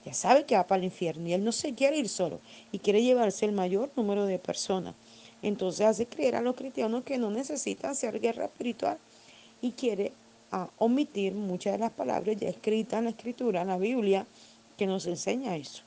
Ya 0.05 0.13
sabe 0.13 0.45
que 0.45 0.55
va 0.55 0.65
para 0.65 0.79
el 0.79 0.85
infierno 0.85 1.27
y 1.27 1.33
él 1.33 1.43
no 1.43 1.51
se 1.51 1.73
quiere 1.73 1.97
ir 1.97 2.09
solo 2.09 2.39
y 2.71 2.79
quiere 2.79 3.03
llevarse 3.03 3.45
el 3.45 3.51
mayor 3.51 3.91
número 3.95 4.25
de 4.25 4.39
personas. 4.39 4.95
Entonces 5.41 5.85
hace 5.85 6.05
creer 6.05 6.35
a 6.35 6.41
los 6.41 6.55
cristianos 6.55 7.03
que 7.03 7.17
no 7.17 7.31
necesitan 7.31 7.91
hacer 7.91 8.19
guerra 8.19 8.45
espiritual 8.45 8.97
y 9.61 9.71
quiere 9.71 10.11
ah, 10.51 10.69
omitir 10.77 11.33
muchas 11.33 11.73
de 11.73 11.79
las 11.79 11.91
palabras 11.91 12.37
ya 12.37 12.49
escritas 12.49 12.99
en 12.99 13.05
la 13.05 13.11
escritura, 13.11 13.61
en 13.61 13.67
la 13.69 13.77
Biblia, 13.77 14.25
que 14.77 14.85
nos 14.85 15.05
enseña 15.05 15.55
eso. 15.55 15.83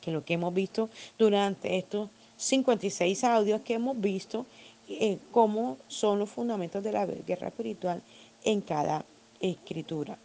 Que 0.00 0.10
lo 0.10 0.24
que 0.24 0.34
hemos 0.34 0.54
visto 0.54 0.88
durante 1.18 1.76
estos 1.78 2.10
56 2.36 3.24
audios 3.24 3.60
que 3.62 3.74
hemos 3.74 4.00
visto, 4.00 4.46
eh, 4.88 5.18
cómo 5.32 5.76
son 5.88 6.18
los 6.18 6.30
fundamentos 6.30 6.82
de 6.82 6.92
la 6.92 7.04
guerra 7.04 7.48
espiritual 7.48 8.02
en 8.44 8.60
cada 8.60 9.04
escritura. 9.40 10.16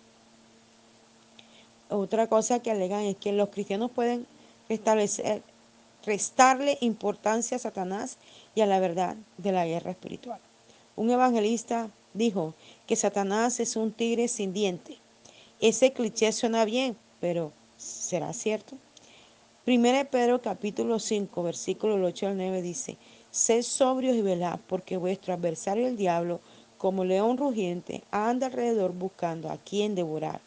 Otra 1.90 2.28
cosa 2.28 2.62
que 2.62 2.72
alegan 2.72 3.02
es 3.02 3.18
que 3.18 3.34
los 3.34 3.50
cristianos 3.50 3.92
pueden 3.92 4.26
establecer 4.70 5.42
restarle 6.06 6.78
importancia 6.82 7.58
a 7.58 7.60
Satanás 7.60 8.18
y 8.56 8.62
a 8.62 8.66
la 8.66 8.80
verdad 8.80 9.16
de 9.38 9.52
la 9.52 9.66
guerra 9.66 9.92
espiritual. 9.92 10.40
Un 10.96 11.10
evangelista 11.10 11.90
dijo 12.14 12.54
que 12.86 12.96
Satanás 12.96 13.60
es 13.60 13.76
un 13.76 13.92
tigre 13.92 14.28
sin 14.28 14.54
diente. 14.54 14.98
Ese 15.60 15.94
cliché 15.94 16.32
suena 16.32 16.66
bien, 16.66 16.98
pero 17.20 17.52
¿será 17.78 18.34
cierto? 18.34 18.78
Primera 19.66 20.04
Pedro 20.04 20.42
capítulo 20.42 21.00
5, 21.00 21.42
versículo 21.42 21.96
8 22.06 22.28
al 22.28 22.38
9 22.38 22.62
dice, 22.62 22.98
Sed 23.32 23.64
sobrios 23.64 24.16
y 24.16 24.22
velad, 24.22 24.60
porque 24.68 24.98
vuestro 24.98 25.34
adversario 25.34 25.88
el 25.88 25.96
diablo, 25.96 26.42
como 26.78 27.06
león 27.06 27.38
rugiente, 27.38 28.04
anda 28.12 28.48
alrededor 28.48 28.92
buscando 28.92 29.50
a 29.50 29.58
quien 29.58 29.96
devorar, 29.96 30.42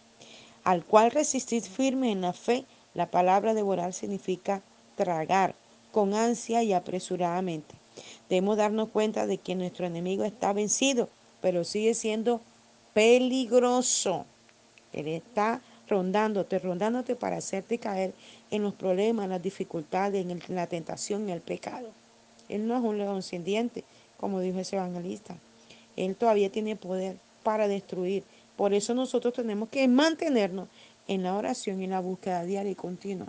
al 0.65 0.85
cual 0.85 1.11
resistid 1.11 1.65
firme 1.65 2.13
en 2.13 2.21
la 2.21 2.35
fe. 2.35 2.67
La 2.93 3.11
palabra 3.11 3.55
devorar 3.55 3.95
significa 3.95 4.63
tragar 4.97 5.55
con 5.93 6.15
ansia 6.15 6.62
y 6.62 6.73
apresuradamente. 6.73 7.75
Debemos 8.29 8.57
darnos 8.57 8.88
cuenta 8.91 9.26
de 9.26 9.38
que 9.38 9.55
nuestro 9.55 9.87
enemigo 9.87 10.25
está 10.25 10.53
vencido, 10.53 11.09
pero 11.41 11.65
sigue 11.65 11.95
siendo 11.95 12.41
peligroso. 12.93 14.26
Él 14.93 15.09
está 15.09 15.61
rondándote, 15.88 16.59
rondándote 16.59 17.15
para 17.15 17.37
hacerte 17.37 17.79
caer 17.79 18.12
en 18.50 18.62
los 18.62 18.75
problemas, 18.75 19.25
en 19.25 19.31
las 19.31 19.43
dificultades, 19.43 20.26
en, 20.26 20.43
la 20.49 20.67
tentación, 20.67 21.23
en 21.23 21.31
el 21.31 21.41
pecado. 21.41 21.91
Él 22.49 22.67
no 22.67 22.76
es 22.76 22.83
un 22.83 22.99
león 22.99 23.23
sin 23.23 23.45
dientes, 23.45 23.85
como 24.17 24.41
dijo 24.41 24.59
ese 24.59 24.76
evangelista. 24.76 25.37
Él 25.97 26.17
todavía 26.17 26.50
tiene 26.50 26.76
poder 26.76 27.17
para 27.43 27.69
destruir. 27.69 28.25
Por 28.57 28.75
eso 28.75 28.95
nosotros 28.95 29.35
tenemos 29.35 29.69
que 29.69 29.87
mantenernos 29.88 30.69
en 31.09 31.23
la 31.23 31.37
oración 31.37 31.81
y 31.81 31.85
en 31.85 31.91
la 31.91 32.00
búsqueda 32.00 32.45
diaria 32.45 32.73
y 32.73 32.75
continua. 32.75 33.29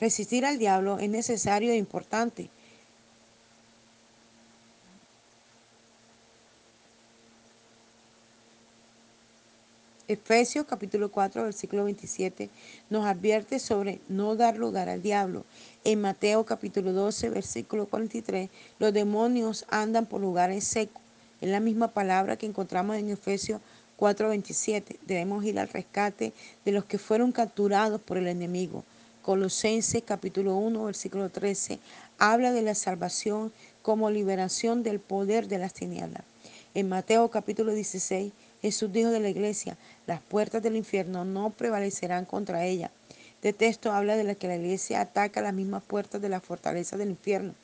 Resistir 0.00 0.46
al 0.46 0.58
diablo 0.58 0.98
es 1.00 1.10
necesario 1.10 1.72
e 1.72 1.76
importante. 1.76 2.50
Efesios 10.06 10.66
capítulo 10.66 11.10
4, 11.10 11.42
versículo 11.42 11.84
27 11.84 12.48
nos 12.88 13.04
advierte 13.04 13.58
sobre 13.58 14.00
no 14.08 14.36
dar 14.36 14.56
lugar 14.56 14.88
al 14.88 15.02
diablo. 15.02 15.44
En 15.84 16.00
Mateo 16.00 16.46
capítulo 16.46 16.92
12, 16.92 17.30
versículo 17.30 17.86
43, 17.86 18.48
los 18.78 18.92
demonios 18.94 19.66
andan 19.68 20.06
por 20.06 20.20
lugares 20.20 20.62
secos. 20.64 21.02
Es 21.40 21.50
la 21.50 21.60
misma 21.60 21.88
palabra 21.88 22.36
que 22.36 22.46
encontramos 22.46 22.96
en 22.96 23.10
Efesios 23.10 23.60
4, 23.96 24.28
27. 24.28 24.98
Debemos 25.06 25.44
ir 25.44 25.58
al 25.58 25.68
rescate 25.68 26.32
de 26.64 26.72
los 26.72 26.84
que 26.84 26.98
fueron 26.98 27.32
capturados 27.32 28.00
por 28.00 28.16
el 28.16 28.28
enemigo 28.28 28.84
Colosenses 29.28 30.02
capítulo 30.06 30.56
1, 30.56 30.84
versículo 30.86 31.28
13, 31.28 31.80
habla 32.16 32.50
de 32.50 32.62
la 32.62 32.74
salvación 32.74 33.52
como 33.82 34.08
liberación 34.08 34.82
del 34.82 35.00
poder 35.00 35.48
de 35.48 35.58
las 35.58 35.74
tinieblas. 35.74 36.24
En 36.72 36.88
Mateo 36.88 37.30
capítulo 37.30 37.74
16, 37.74 38.32
Jesús 38.62 38.90
dijo 38.90 39.10
de 39.10 39.20
la 39.20 39.28
iglesia, 39.28 39.76
las 40.06 40.22
puertas 40.22 40.62
del 40.62 40.76
infierno 40.76 41.26
no 41.26 41.50
prevalecerán 41.50 42.24
contra 42.24 42.64
ella. 42.64 42.90
Este 43.34 43.52
texto 43.52 43.92
habla 43.92 44.16
de 44.16 44.24
la 44.24 44.34
que 44.34 44.48
la 44.48 44.56
iglesia 44.56 45.02
ataca 45.02 45.42
las 45.42 45.52
mismas 45.52 45.82
puertas 45.82 46.22
de 46.22 46.30
la 46.30 46.40
fortaleza 46.40 46.96
del 46.96 47.10
infierno. 47.10 47.54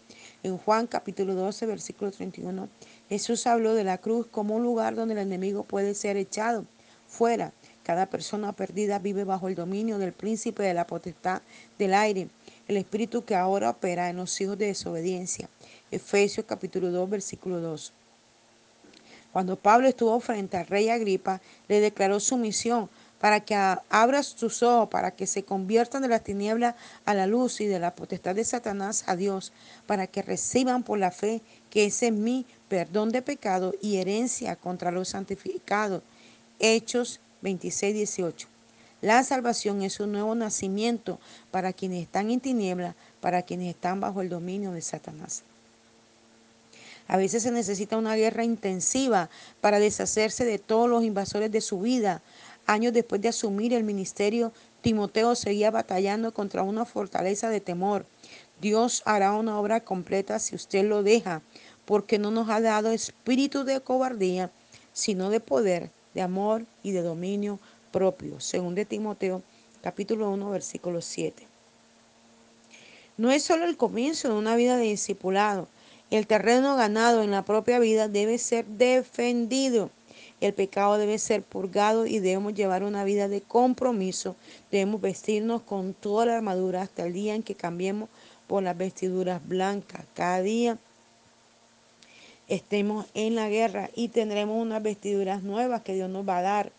En 0.42 0.59
Juan 0.59 0.87
capítulo 0.87 1.35
12, 1.35 1.64
versículo 1.64 2.11
31, 2.11 2.68
Jesús 3.09 3.47
habló 3.47 3.73
de 3.73 3.85
la 3.85 3.97
cruz 3.97 4.26
como 4.26 4.54
un 4.54 4.64
lugar 4.64 4.97
donde 4.97 5.14
el 5.14 5.21
enemigo 5.21 5.64
puede 5.64 5.94
ser 5.94 6.18
echado 6.18 6.66
fuera. 7.09 7.54
Cada 7.85 8.07
persona 8.07 8.53
perdida 8.53 8.99
vive 8.99 9.25
bajo 9.25 9.47
el 9.49 9.55
dominio 9.55 9.99
del 9.99 10.14
príncipe 10.14 10.62
de 10.62 10.73
la 10.73 10.87
potestad 10.87 11.43
del 11.79 11.93
aire, 11.93 12.29
el 12.67 12.79
espíritu 12.79 13.25
que 13.26 13.37
ahora 13.37 13.69
opera 13.69 14.09
en 14.09 14.17
los 14.17 14.41
hijos 14.41 14.57
de 14.57 14.69
desobediencia. 14.69 15.50
Efesios 15.91 16.47
capítulo 16.49 16.91
2, 16.91 17.11
versículo 17.11 17.61
2. 17.61 17.93
Cuando 19.35 19.57
Pablo 19.57 19.87
estuvo 19.87 20.19
frente 20.21 20.57
al 20.57 20.67
rey 20.67 20.88
Agripa, 20.88 21.43
le 21.69 21.81
declaró 21.81 22.21
su 22.21 22.38
misión 22.38 22.88
para 23.21 23.41
que 23.41 23.55
abra 23.55 24.23
sus 24.23 24.62
ojos, 24.62 24.88
para 24.88 25.11
que 25.11 25.26
se 25.26 25.43
conviertan 25.43 26.03
de 26.03 26.09
las 26.09 26.25
tinieblas 26.25 26.76
a 27.05 27.14
la 27.14 27.26
luz 27.26 27.61
y 27.61 27.67
de 27.67 27.81
la 27.81 27.95
potestad 27.95 28.35
de 28.35 28.45
Satanás 28.45 29.05
a 29.07 29.17
Dios, 29.17 29.53
para 29.87 30.07
que 30.07 30.23
reciban 30.23 30.83
por 30.85 30.99
la 30.99 31.11
fe 31.11 31.43
que 31.69 31.87
ese 31.87 32.07
es 32.07 32.12
mi 32.12 32.47
perdón 32.69 33.11
de 33.11 33.23
pecado 33.23 33.75
y 33.83 33.97
herencia 33.97 34.57
contra 34.57 34.91
los 34.91 35.09
santificados. 35.09 36.03
Hechos 36.61 37.21
26, 37.45 37.95
18. 37.95 38.49
La 39.01 39.23
salvación 39.23 39.83
es 39.83 40.01
un 40.01 40.11
nuevo 40.11 40.35
nacimiento 40.35 41.21
para 41.53 41.73
quienes 41.73 42.03
están 42.03 42.31
en 42.33 42.41
tinieblas, 42.41 42.97
para 43.21 43.43
quienes 43.43 43.69
están 43.69 44.01
bajo 44.01 44.21
el 44.21 44.29
dominio 44.29 44.73
de 44.73 44.83
Satanás. 44.83 45.45
A 47.07 47.17
veces 47.17 47.45
se 47.45 47.53
necesita 47.53 47.99
una 47.99 48.17
guerra 48.17 48.45
intensiva 48.45 49.29
para 49.61 49.79
deshacerse 49.79 50.45
de 50.45 50.59
todos 50.59 50.89
los 50.89 51.05
invasores 51.05 51.53
de 51.53 51.61
su 51.61 51.81
vida, 51.81 52.23
Años 52.67 52.95
después 52.95 53.21
de 53.21 53.29
asumir 53.29 53.75
el 53.75 53.85
ministerio, 53.85 54.53
Timoteo 54.81 55.35
seguía 55.35 55.71
batallando 55.71 56.33
contra 56.33 56.63
una 56.63 56.87
fortaleza 56.87 57.51
de 57.51 57.61
temor. 57.61 58.07
Dios 58.61 59.03
hará 59.05 59.33
una 59.35 59.59
obra 59.61 59.81
completa 59.81 60.39
si 60.39 60.55
usted 60.55 60.85
lo 60.85 61.03
deja, 61.03 61.43
porque 61.85 62.19
no 62.19 62.31
nos 62.31 62.49
ha 62.49 62.61
dado 62.61 62.91
espíritu 62.91 63.65
de 63.65 63.81
cobardía, 63.81 64.51
sino 64.95 65.29
de 65.29 65.41
poder, 65.41 65.91
de 66.14 66.23
amor 66.23 66.64
y 66.83 66.92
de 66.92 67.02
dominio 67.02 67.59
propio. 67.92 68.40
Según 68.40 68.75
de 68.75 68.85
Timoteo, 68.85 69.42
capítulo 69.83 70.30
1, 70.30 70.50
versículo 70.50 71.00
7. 71.00 71.47
No 73.16 73.30
es 73.30 73.44
solo 73.44 73.66
el 73.66 73.76
comienzo 73.76 74.28
de 74.28 74.35
una 74.35 74.56
vida 74.56 74.76
de 74.76 74.85
discipulado. 74.85 75.68
El 76.11 76.26
terreno 76.26 76.76
ganado 76.76 77.23
en 77.23 77.30
la 77.30 77.44
propia 77.44 77.78
vida 77.78 78.09
debe 78.09 78.38
ser 78.38 78.64
defendido. 78.66 79.90
El 80.40 80.52
pecado 80.52 80.99
debe 80.99 81.18
ser 81.18 81.42
purgado 81.42 82.06
y 82.06 82.18
debemos 82.18 82.54
llevar 82.54 82.83
una 82.83 83.04
vida 83.04 83.28
de 83.28 83.40
compromiso. 83.40 84.37
Debemos 84.71 85.00
vestirnos 85.00 85.62
con 85.62 85.94
toda 85.94 86.26
la 86.26 86.37
armadura 86.37 86.83
hasta 86.83 87.06
el 87.06 87.12
día 87.12 87.35
en 87.35 87.42
que 87.42 87.54
cambiemos 87.54 88.09
por 88.47 88.62
las 88.62 88.76
vestiduras 88.76 89.47
blancas. 89.47 90.04
Cada 90.14 90.42
día 90.42 90.78
estemos 92.49 93.07
en 93.15 93.35
la 93.35 93.49
guerra 93.49 93.91
y 93.95 94.09
tendremos 94.09 94.61
unas 94.61 94.83
vestiduras 94.83 95.43
nuevas 95.43 95.83
que 95.83 95.95
Dios 95.95 96.11
nos 96.11 96.29
va 96.29 96.39
a 96.39 96.43
dar. 96.43 96.73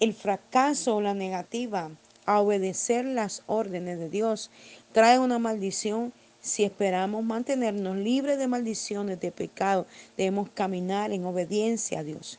El 0.00 0.12
fracaso 0.12 0.96
o 0.96 1.00
la 1.00 1.14
negativa 1.14 1.90
a 2.26 2.40
obedecer 2.40 3.04
las 3.04 3.42
órdenes 3.46 3.98
de 3.98 4.10
Dios 4.10 4.50
trae 4.92 5.18
una 5.18 5.38
maldición 5.38 6.12
si 6.40 6.62
esperamos 6.62 7.24
mantenernos 7.24 7.96
libres 7.96 8.38
de 8.38 8.46
maldiciones, 8.46 9.18
de 9.18 9.32
pecado, 9.32 9.84
debemos 10.16 10.48
caminar 10.50 11.10
en 11.10 11.24
obediencia 11.24 12.00
a 12.00 12.04
Dios. 12.04 12.38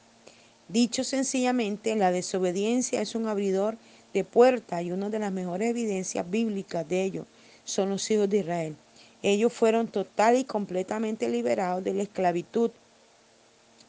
Dicho 0.70 1.04
sencillamente, 1.04 1.94
la 1.96 2.12
desobediencia 2.12 3.02
es 3.02 3.16
un 3.16 3.28
abridor 3.28 3.78
de 4.14 4.24
puertas 4.24 4.82
y 4.84 4.92
una 4.94 5.10
de 5.10 5.20
las 5.20 5.34
mejores 5.34 5.70
evidencias 5.70 6.30
bíblicas 6.30 6.88
de 6.88 7.04
ello 7.04 7.26
son 7.66 7.90
los 7.90 8.10
hijos 8.10 8.30
de 8.30 8.38
Israel. 8.38 8.76
Ellos 9.24 9.52
fueron 9.52 9.88
total 9.88 10.38
y 10.38 10.44
completamente 10.44 11.30
liberados 11.30 11.84
de 11.84 11.94
la 11.94 12.04
esclavitud 12.04 12.72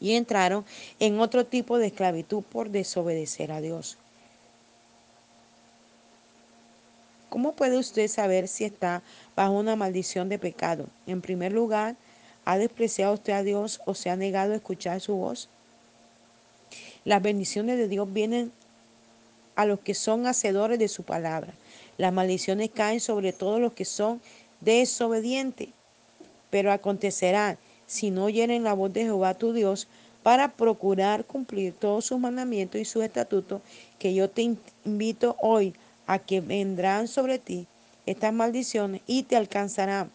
y 0.00 0.14
entraron 0.14 0.64
en 1.00 1.20
otro 1.20 1.46
tipo 1.46 1.78
de 1.78 1.88
esclavitud 1.88 2.42
por 2.42 2.70
desobedecer 2.70 3.52
a 3.52 3.60
Dios. 3.60 3.98
¿Cómo 7.28 7.52
puede 7.52 7.76
usted 7.76 8.08
saber 8.08 8.48
si 8.48 8.64
está 8.64 9.02
bajo 9.36 9.52
una 9.52 9.76
maldición 9.76 10.28
de 10.28 10.38
pecado? 10.38 10.86
En 11.06 11.20
primer 11.20 11.52
lugar, 11.52 11.94
¿ha 12.46 12.56
despreciado 12.56 13.14
usted 13.14 13.34
a 13.34 13.42
Dios 13.42 13.80
o 13.84 13.94
se 13.94 14.08
ha 14.08 14.16
negado 14.16 14.54
a 14.54 14.56
escuchar 14.56 15.00
su 15.00 15.14
voz? 15.14 15.50
Las 17.04 17.20
bendiciones 17.22 17.76
de 17.76 17.88
Dios 17.88 18.10
vienen 18.10 18.50
a 19.56 19.66
los 19.66 19.80
que 19.80 19.94
son 19.94 20.26
hacedores 20.26 20.78
de 20.78 20.88
su 20.88 21.02
palabra. 21.02 21.52
Las 21.98 22.12
maldiciones 22.12 22.70
caen 22.70 23.00
sobre 23.00 23.32
todos 23.32 23.60
los 23.60 23.72
que 23.72 23.84
son 23.84 24.22
desobedientes. 24.60 25.68
Pero 26.50 26.72
acontecerá, 26.72 27.58
si 27.86 28.10
no 28.10 28.24
oyeren 28.24 28.64
la 28.64 28.74
voz 28.74 28.92
de 28.92 29.04
Jehová 29.04 29.34
tu 29.34 29.52
Dios, 29.52 29.88
para 30.22 30.52
procurar 30.52 31.24
cumplir 31.24 31.72
todos 31.72 32.04
sus 32.04 32.18
mandamientos 32.18 32.80
y 32.80 32.84
sus 32.84 33.02
estatutos, 33.02 33.62
que 33.98 34.14
yo 34.14 34.28
te 34.28 34.56
invito 34.84 35.36
hoy 35.40 35.74
a 36.06 36.18
que 36.18 36.40
vendrán 36.40 37.08
sobre 37.08 37.38
ti 37.38 37.66
estas 38.04 38.32
maldiciones 38.32 39.00
y 39.06 39.22
te 39.22 39.36
alcanzarán. 39.36 40.10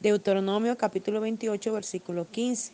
Deuteronomio 0.00 0.76
capítulo 0.76 1.20
28, 1.20 1.72
versículo 1.72 2.26
15. 2.30 2.72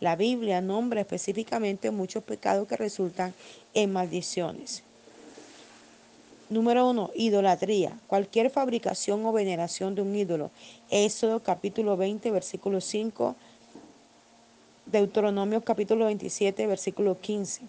La 0.00 0.14
Biblia 0.14 0.60
nombra 0.60 1.00
específicamente 1.00 1.90
muchos 1.90 2.22
pecados 2.22 2.68
que 2.68 2.76
resultan 2.76 3.34
en 3.74 3.92
maldiciones. 3.92 4.84
Número 6.50 6.88
1. 6.88 7.10
Idolatría. 7.14 7.98
Cualquier 8.06 8.48
fabricación 8.48 9.24
o 9.26 9.32
veneración 9.32 9.94
de 9.94 10.00
un 10.00 10.16
ídolo. 10.16 10.50
Éxodo 10.88 11.40
capítulo 11.40 11.98
20, 11.98 12.30
versículo 12.30 12.80
5. 12.80 13.36
Deuteronomio 14.86 15.60
capítulo 15.60 16.06
27, 16.06 16.66
versículo 16.66 17.20
15. 17.20 17.62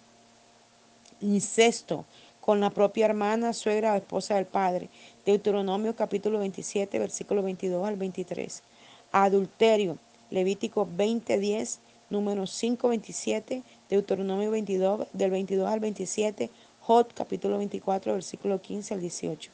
Incesto 1.20 2.06
con 2.40 2.62
la 2.62 2.70
propia 2.70 3.08
hermana, 3.08 3.52
suegra 3.52 3.94
o 3.94 3.98
esposa 3.98 4.36
del 4.36 4.46
padre. 4.46 4.88
Deuteronomio 5.26 5.94
capítulo 5.94 6.40
27, 6.40 7.00
versículo 7.00 7.44
22 7.44 7.86
al 7.86 7.98
23. 7.98 8.64
Adulterio, 9.12 9.98
Levítico 10.30 10.88
20, 10.90 11.38
10, 11.38 11.80
número 12.10 12.48
5, 12.48 12.88
27, 12.88 13.62
Deuteronomio 13.90 14.52
22, 14.52 15.08
del 15.12 15.32
22 15.32 15.68
al 15.68 15.82
27, 15.82 16.50
Jot 16.90 17.14
capítulo 17.14 17.60
24, 17.60 18.14
versículo 18.14 18.60
15 18.60 18.96
al 18.96 19.02
18. 19.02 19.52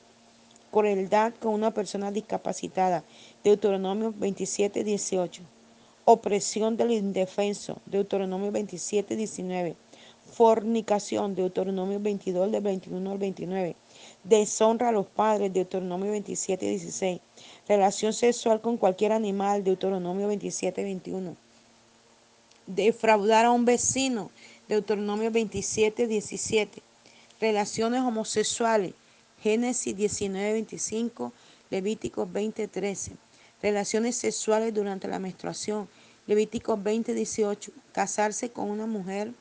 Crueldad 0.72 1.34
con 1.34 1.54
una 1.54 1.72
persona 1.72 2.10
discapacitada, 2.10 3.04
Deuteronomio 3.44 4.14
27, 4.16 4.86
18. 4.86 5.42
Opresión 6.06 6.78
del 6.78 6.92
indefenso, 6.92 7.82
Deuteronomio 7.88 8.54
27, 8.54 9.18
19 9.18 9.76
fornicación, 10.32 11.36
Deuteronomio 11.36 12.00
22, 12.00 12.54
del 12.54 12.64
21 12.64 13.12
al 13.12 13.18
29. 13.18 13.76
Deshonra 14.24 14.90
a 14.90 14.92
los 14.94 15.06
padres, 15.06 15.52
Deuteronomio 15.52 16.12
27, 16.12 16.70
16. 16.70 17.20
Relación 17.68 18.14
sexual 18.14 18.62
con 18.62 18.78
cualquier 18.78 19.12
animal, 19.12 19.66
Deuteronomio 19.66 20.30
27, 20.30 20.84
21. 20.84 21.36
Defraudar 22.66 23.44
a 23.44 23.52
un 23.52 23.66
vecino, 23.66 24.32
Deuteronomio 24.70 25.32
27, 25.32 26.08
17. 26.08 26.82
Relaciones 27.40 28.02
homosexuales, 28.02 28.94
Génesis 29.42 29.96
19, 29.96 30.54
25, 30.54 31.34
Levíticos 31.70 32.32
20, 32.32 32.68
13. 32.68 33.12
Relaciones 33.62 34.16
sexuales 34.16 34.74
durante 34.74 35.08
la 35.08 35.20
menstruación, 35.20 35.88
Levíticos 36.28 36.82
20, 36.82 37.14
18. 37.14 37.72
Casarse 37.92 38.50
con 38.50 38.70
una 38.70 38.86
mujer 38.86 39.32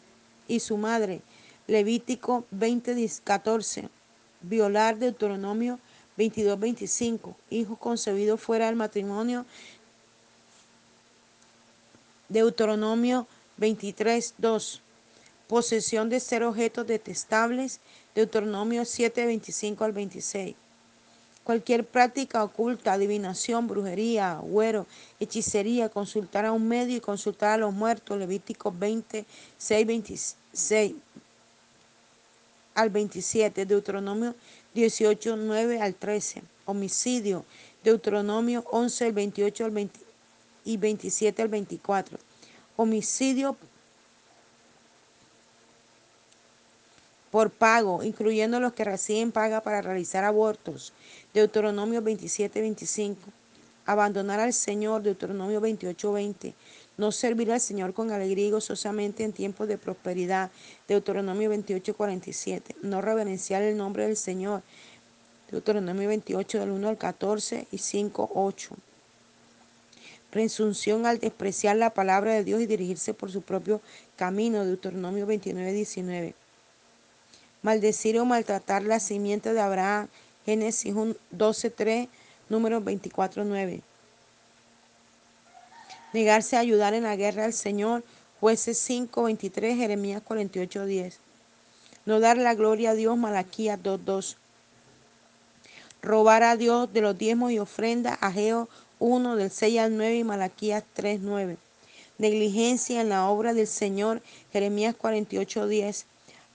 y 0.48 0.60
su 0.60 0.76
madre. 0.76 1.22
Levítico 1.66 2.44
20, 2.50 3.10
14. 3.22 3.88
Violar 4.42 4.98
Deuteronomio 4.98 5.78
22, 6.16 6.58
25. 6.58 7.36
Hijo 7.50 7.76
concebido 7.76 8.36
fuera 8.36 8.66
del 8.66 8.76
matrimonio. 8.76 9.46
Deuteronomio 12.28 13.26
23, 13.56 14.34
2. 14.38 14.82
Posesión 15.48 16.08
de 16.08 16.20
ser 16.20 16.42
objetos 16.42 16.86
detestables. 16.86 17.80
Deuteronomio 18.14 18.84
7, 18.84 19.26
25 19.26 19.84
al 19.84 19.92
26. 19.92 20.56
Cualquier 21.44 21.84
práctica 21.84 22.42
oculta, 22.42 22.94
adivinación, 22.94 23.66
brujería, 23.66 24.32
agüero, 24.32 24.86
hechicería, 25.20 25.90
consultar 25.90 26.46
a 26.46 26.52
un 26.52 26.66
medio 26.66 26.96
y 26.96 27.00
consultar 27.00 27.50
a 27.50 27.58
los 27.58 27.74
muertos, 27.74 28.18
Levítico 28.18 28.72
20, 28.72 29.26
6, 29.58 29.86
26. 29.86 30.94
al 32.74 32.90
27, 32.90 33.66
Deuteronomio 33.66 34.34
18, 34.74 35.36
9 35.36 35.80
al 35.80 35.94
13, 35.94 36.42
homicidio, 36.64 37.44
Deuteronomio 37.84 38.64
11, 38.70 39.06
el 39.06 39.12
28 39.12 39.64
al 39.66 39.70
20 39.70 40.00
y 40.64 40.76
27 40.78 41.42
al 41.42 41.48
24, 41.48 42.18
homicidio 42.76 43.56
por 47.34 47.50
pago, 47.50 48.04
incluyendo 48.04 48.60
los 48.60 48.74
que 48.74 48.84
reciben 48.84 49.32
paga 49.32 49.60
para 49.60 49.82
realizar 49.82 50.22
abortos, 50.22 50.92
Deuteronomio 51.34 52.00
27, 52.00 52.60
25, 52.60 53.20
abandonar 53.86 54.38
al 54.38 54.52
Señor, 54.52 55.02
Deuteronomio 55.02 55.60
28, 55.60 56.12
20, 56.12 56.54
no 56.96 57.10
servir 57.10 57.50
al 57.50 57.60
Señor 57.60 57.92
con 57.92 58.12
alegría 58.12 58.46
y 58.46 58.50
gozosamente 58.52 59.24
en 59.24 59.32
tiempos 59.32 59.66
de 59.66 59.78
prosperidad. 59.78 60.52
Deuteronomio 60.86 61.50
28, 61.50 61.96
47. 61.96 62.76
No 62.82 63.02
reverenciar 63.02 63.64
el 63.64 63.76
nombre 63.76 64.06
del 64.06 64.16
Señor. 64.16 64.62
Deuteronomio 65.50 66.06
28 66.06 66.60
del 66.60 66.70
1 66.70 66.88
al 66.88 66.98
14 66.98 67.66
y 67.72 67.78
5, 67.78 68.30
8. 68.32 68.76
Presunción 70.30 71.04
al 71.04 71.18
despreciar 71.18 71.74
la 71.78 71.90
palabra 71.90 72.32
de 72.34 72.44
Dios 72.44 72.60
y 72.60 72.66
dirigirse 72.66 73.12
por 73.12 73.32
su 73.32 73.42
propio 73.42 73.80
camino. 74.14 74.64
Deuteronomio 74.64 75.26
29, 75.26 75.72
19. 75.72 76.43
Maldecir 77.64 78.20
o 78.20 78.24
maltratar 78.24 78.84
la 78.84 79.00
simiente 79.00 79.52
de 79.52 79.60
Abraham. 79.60 80.06
Génesis 80.46 80.94
12, 81.32 81.70
3, 81.70 82.08
número 82.48 82.80
24, 82.80 83.44
9 83.44 83.82
negarse 86.14 86.56
a 86.56 86.60
ayudar 86.60 86.94
en 86.94 87.02
la 87.02 87.16
guerra 87.16 87.44
al 87.44 87.52
Señor, 87.52 88.04
jueces 88.40 88.78
5, 88.78 89.24
23, 89.24 89.76
Jeremías 89.76 90.22
48, 90.22 90.86
10. 90.86 91.18
No 92.06 92.20
dar 92.20 92.38
la 92.38 92.54
gloria 92.54 92.90
a 92.90 92.94
Dios, 92.94 93.18
Malaquías 93.18 93.82
2, 93.82 94.04
2. 94.04 94.36
Robar 96.02 96.44
a 96.44 96.56
Dios 96.56 96.92
de 96.92 97.00
los 97.00 97.18
diezmos 97.18 97.50
y 97.50 97.58
ofrendas, 97.58 98.16
Ageo 98.20 98.68
1 99.00 99.36
del 99.36 99.50
6 99.50 99.78
al 99.80 99.96
9 99.96 100.18
y 100.18 100.24
Malaquías 100.24 100.84
3, 100.94 101.20
9. 101.20 101.56
Negligencia 102.18 103.00
en 103.00 103.08
la 103.08 103.28
obra 103.28 103.52
del 103.52 103.66
Señor, 103.66 104.22
Jeremías 104.52 104.94
48, 104.94 105.66
10. 105.66 106.06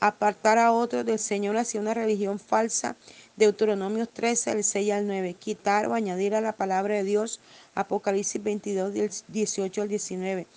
Apartar 0.01 0.57
a 0.57 0.71
otros 0.71 1.05
del 1.05 1.19
Señor 1.19 1.57
hacia 1.57 1.81
una 1.81 1.93
religión 1.93 2.39
falsa, 2.39 2.95
Deuteronomio 3.35 4.05
13, 4.07 4.55
del 4.55 4.63
6 4.63 4.91
al 4.93 5.07
9. 5.07 5.33
Quitar 5.33 5.87
o 5.87 5.93
añadir 5.93 6.35
a 6.35 6.41
la 6.41 6.53
palabra 6.53 6.95
de 6.95 7.03
Dios, 7.03 7.41
Apocalipsis 7.75 8.41
22, 8.41 8.93
del 8.93 9.11
18 9.27 9.81
al 9.81 9.89
19. 9.89 10.47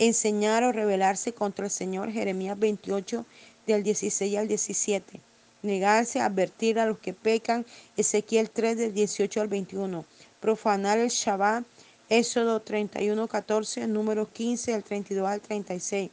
Enseñar 0.00 0.64
o 0.64 0.72
rebelarse 0.72 1.32
contra 1.32 1.66
el 1.66 1.70
Señor, 1.70 2.10
Jeremías 2.10 2.58
28, 2.58 3.24
del 3.68 3.84
16 3.84 4.36
al 4.36 4.48
17. 4.48 5.20
Negarse 5.62 6.20
advertir 6.20 6.80
a 6.80 6.86
los 6.86 6.98
que 6.98 7.12
pecan, 7.12 7.66
Ezequiel 7.96 8.50
3, 8.50 8.78
del 8.78 8.94
18 8.94 9.40
al 9.40 9.48
21. 9.48 10.04
Profanar 10.40 10.98
el 10.98 11.10
Shabbat, 11.10 11.64
Éxodo 12.08 12.60
31, 12.62 13.28
14, 13.28 13.86
número 13.86 14.28
15, 14.32 14.72
del 14.72 14.82
32 14.82 15.28
al 15.28 15.40
36. 15.40 16.10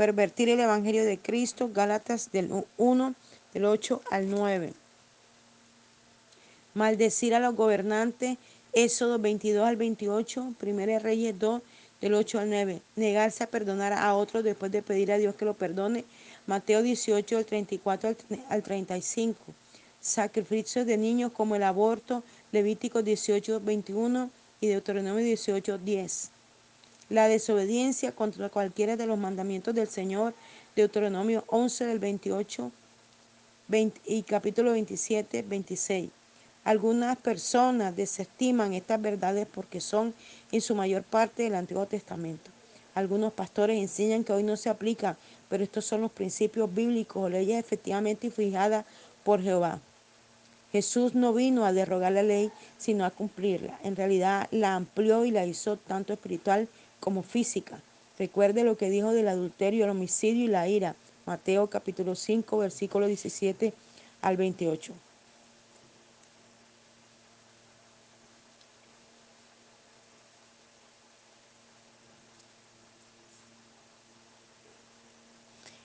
Pervertir 0.00 0.48
el 0.48 0.60
Evangelio 0.60 1.04
de 1.04 1.18
Cristo, 1.18 1.68
Gálatas 1.74 2.32
del 2.32 2.64
1, 2.78 3.14
del 3.52 3.64
8 3.66 4.00
al 4.10 4.30
9 4.30 4.72
maldecir 6.72 7.34
a 7.34 7.38
los 7.38 7.54
gobernantes, 7.54 8.38
Éxodo 8.72 9.18
22 9.18 9.68
al 9.68 9.76
28, 9.76 10.54
1 10.58 10.98
Reyes 11.00 11.38
2, 11.38 11.60
del 12.00 12.14
8 12.14 12.38
al 12.38 12.48
9, 12.48 12.80
negarse 12.96 13.44
a 13.44 13.48
perdonar 13.48 13.92
a 13.92 14.14
otros 14.14 14.42
después 14.42 14.72
de 14.72 14.80
pedir 14.80 15.12
a 15.12 15.18
Dios 15.18 15.34
que 15.34 15.44
lo 15.44 15.52
perdone, 15.52 16.06
Mateo 16.46 16.82
18, 16.82 17.36
del 17.36 17.44
34 17.44 18.16
al 18.48 18.62
35, 18.62 19.36
sacrificios 20.00 20.86
de 20.86 20.96
niños 20.96 21.30
como 21.32 21.56
el 21.56 21.62
aborto, 21.62 22.24
Levítico 22.52 23.02
18, 23.02 23.60
21 23.60 24.30
y 24.62 24.68
Deuteronomio 24.68 25.22
18, 25.22 25.76
10. 25.76 26.30
La 27.10 27.26
desobediencia 27.26 28.12
contra 28.12 28.50
cualquiera 28.50 28.96
de 28.96 29.04
los 29.04 29.18
mandamientos 29.18 29.74
del 29.74 29.88
Señor, 29.88 30.32
Deuteronomio 30.76 31.42
11 31.48 31.86
del 31.86 31.98
28 31.98 32.70
y 34.06 34.22
capítulo 34.22 34.70
27, 34.70 35.42
26. 35.42 36.08
Algunas 36.62 37.18
personas 37.18 37.96
desestiman 37.96 38.74
estas 38.74 39.02
verdades 39.02 39.48
porque 39.52 39.80
son 39.80 40.14
en 40.52 40.60
su 40.60 40.76
mayor 40.76 41.02
parte 41.02 41.42
del 41.42 41.56
Antiguo 41.56 41.84
Testamento. 41.86 42.48
Algunos 42.94 43.32
pastores 43.32 43.76
enseñan 43.80 44.22
que 44.22 44.32
hoy 44.32 44.44
no 44.44 44.56
se 44.56 44.70
aplica, 44.70 45.16
pero 45.48 45.64
estos 45.64 45.84
son 45.84 46.02
los 46.02 46.12
principios 46.12 46.72
bíblicos 46.72 47.24
o 47.24 47.28
leyes 47.28 47.58
efectivamente 47.58 48.30
fijadas 48.30 48.84
por 49.24 49.42
Jehová. 49.42 49.80
Jesús 50.70 51.16
no 51.16 51.32
vino 51.32 51.64
a 51.64 51.72
derrogar 51.72 52.12
la 52.12 52.22
ley, 52.22 52.52
sino 52.78 53.04
a 53.04 53.10
cumplirla. 53.10 53.80
En 53.82 53.96
realidad 53.96 54.46
la 54.52 54.76
amplió 54.76 55.24
y 55.24 55.32
la 55.32 55.44
hizo 55.44 55.76
tanto 55.76 56.12
espiritual 56.12 56.68
como 57.00 57.22
física. 57.22 57.80
Recuerde 58.18 58.64
lo 58.64 58.76
que 58.76 58.90
dijo 58.90 59.12
del 59.12 59.28
adulterio, 59.28 59.84
el 59.84 59.90
homicidio 59.90 60.44
y 60.44 60.48
la 60.48 60.68
ira. 60.68 60.94
Mateo 61.26 61.68
capítulo 61.68 62.14
5, 62.14 62.58
versículo 62.58 63.06
17 63.06 63.72
al 64.22 64.36
28. 64.36 64.92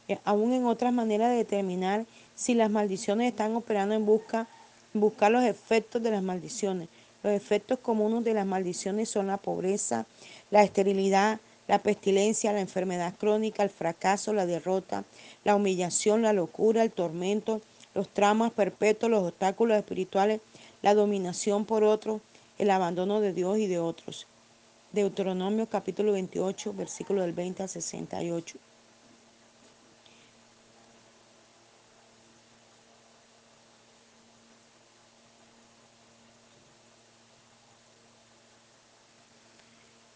Eh, 0.07 0.19
aún 0.23 0.53
en 0.53 0.65
otras 0.65 0.93
maneras 0.93 1.31
de 1.31 1.37
determinar 1.37 2.05
si 2.35 2.53
las 2.53 2.69
maldiciones 2.69 3.31
están 3.31 3.55
operando 3.55 3.95
en 3.95 4.05
busca 4.05 4.47
buscar 4.93 5.31
los 5.31 5.43
efectos 5.43 6.01
de 6.03 6.11
las 6.11 6.23
maldiciones. 6.23 6.89
Los 7.25 7.33
efectos 7.33 7.79
comunes 7.79 8.23
de 8.23 8.35
las 8.35 8.45
maldiciones 8.45 9.09
son 9.09 9.25
la 9.25 9.37
pobreza, 9.37 10.05
la 10.51 10.61
esterilidad, 10.61 11.39
la 11.67 11.79
pestilencia, 11.79 12.53
la 12.53 12.59
enfermedad 12.59 13.15
crónica, 13.17 13.63
el 13.63 13.71
fracaso, 13.71 14.31
la 14.31 14.45
derrota, 14.45 15.05
la 15.43 15.55
humillación, 15.55 16.21
la 16.21 16.33
locura, 16.33 16.83
el 16.83 16.91
tormento, 16.91 17.61
los 17.95 18.09
traumas 18.09 18.51
perpetuos, 18.51 19.09
los 19.09 19.23
obstáculos 19.23 19.75
espirituales, 19.75 20.39
la 20.83 20.93
dominación 20.93 21.65
por 21.65 21.83
otros, 21.83 22.21
el 22.59 22.69
abandono 22.69 23.19
de 23.21 23.33
Dios 23.33 23.57
y 23.57 23.65
de 23.65 23.79
otros. 23.79 24.27
Deuteronomio 24.91 25.67
capítulo 25.67 26.11
28, 26.11 26.73
versículo 26.73 27.23
del 27.23 27.33
20 27.33 27.63
al 27.63 27.69
68. 27.69 28.59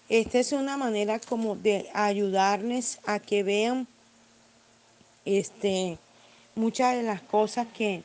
Esta 0.10 0.40
es 0.40 0.54
una 0.54 0.76
manera 0.76 1.20
como 1.20 1.56
de 1.56 1.88
ayudarles 1.94 2.98
a 3.06 3.20
que 3.20 3.44
vean 3.44 3.88
este, 5.24 6.00
muchas 6.56 6.96
de 6.96 7.04
las 7.04 7.22
cosas 7.22 7.68
que, 7.78 8.02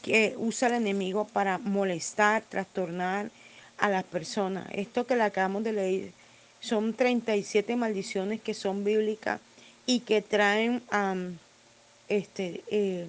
que 0.00 0.36
usa 0.38 0.68
el 0.68 0.74
enemigo 0.74 1.26
para 1.26 1.58
molestar, 1.58 2.44
trastornar 2.48 3.30
a 3.78 3.88
las 3.88 4.04
personas. 4.04 4.68
Esto 4.72 5.08
que 5.08 5.16
le 5.16 5.24
acabamos 5.24 5.64
de 5.64 5.72
leer 5.72 6.12
son 6.60 6.94
37 6.94 7.74
maldiciones 7.74 8.40
que 8.40 8.54
son 8.54 8.84
bíblicas 8.84 9.40
y 9.86 10.00
que 10.00 10.22
traen 10.22 10.82
este, 12.08 12.62
eh, 12.70 13.08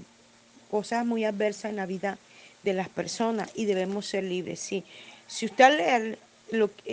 cosas 0.72 1.06
muy 1.06 1.26
adversas 1.26 1.65
en 1.65 1.76
la 1.76 1.86
vida 1.86 2.17
de 2.63 2.74
las 2.74 2.89
personas 2.89 3.52
y 3.54 3.65
debemos 3.65 4.08
ser 4.08 4.24
libres. 4.24 4.60
Sí. 4.60 4.84
Si 5.28 5.45
usted 5.45 5.78
lee 5.78 6.17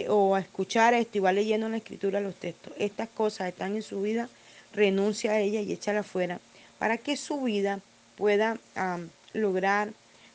o 0.09 0.35
a 0.35 0.41
escuchar 0.41 0.95
esto 0.95 1.19
y 1.19 1.21
va 1.21 1.33
leyendo 1.33 1.67
en 1.67 1.73
la 1.73 1.79
escritura 1.79 2.21
los 2.21 2.35
textos, 2.35 2.73
estas 2.79 3.09
cosas 3.09 3.49
están 3.49 3.77
en 3.77 3.83
su 3.83 4.03
vida, 4.03 4.29
renuncia 4.73 5.33
a 5.33 5.41
ella 5.41 5.61
y 5.61 5.73
échala 5.73 6.03
fuera 6.03 6.41
para 6.79 6.99
que 6.99 7.17
su 7.17 7.41
vida 7.43 7.81
pueda 8.17 8.59
lograr 9.33 9.93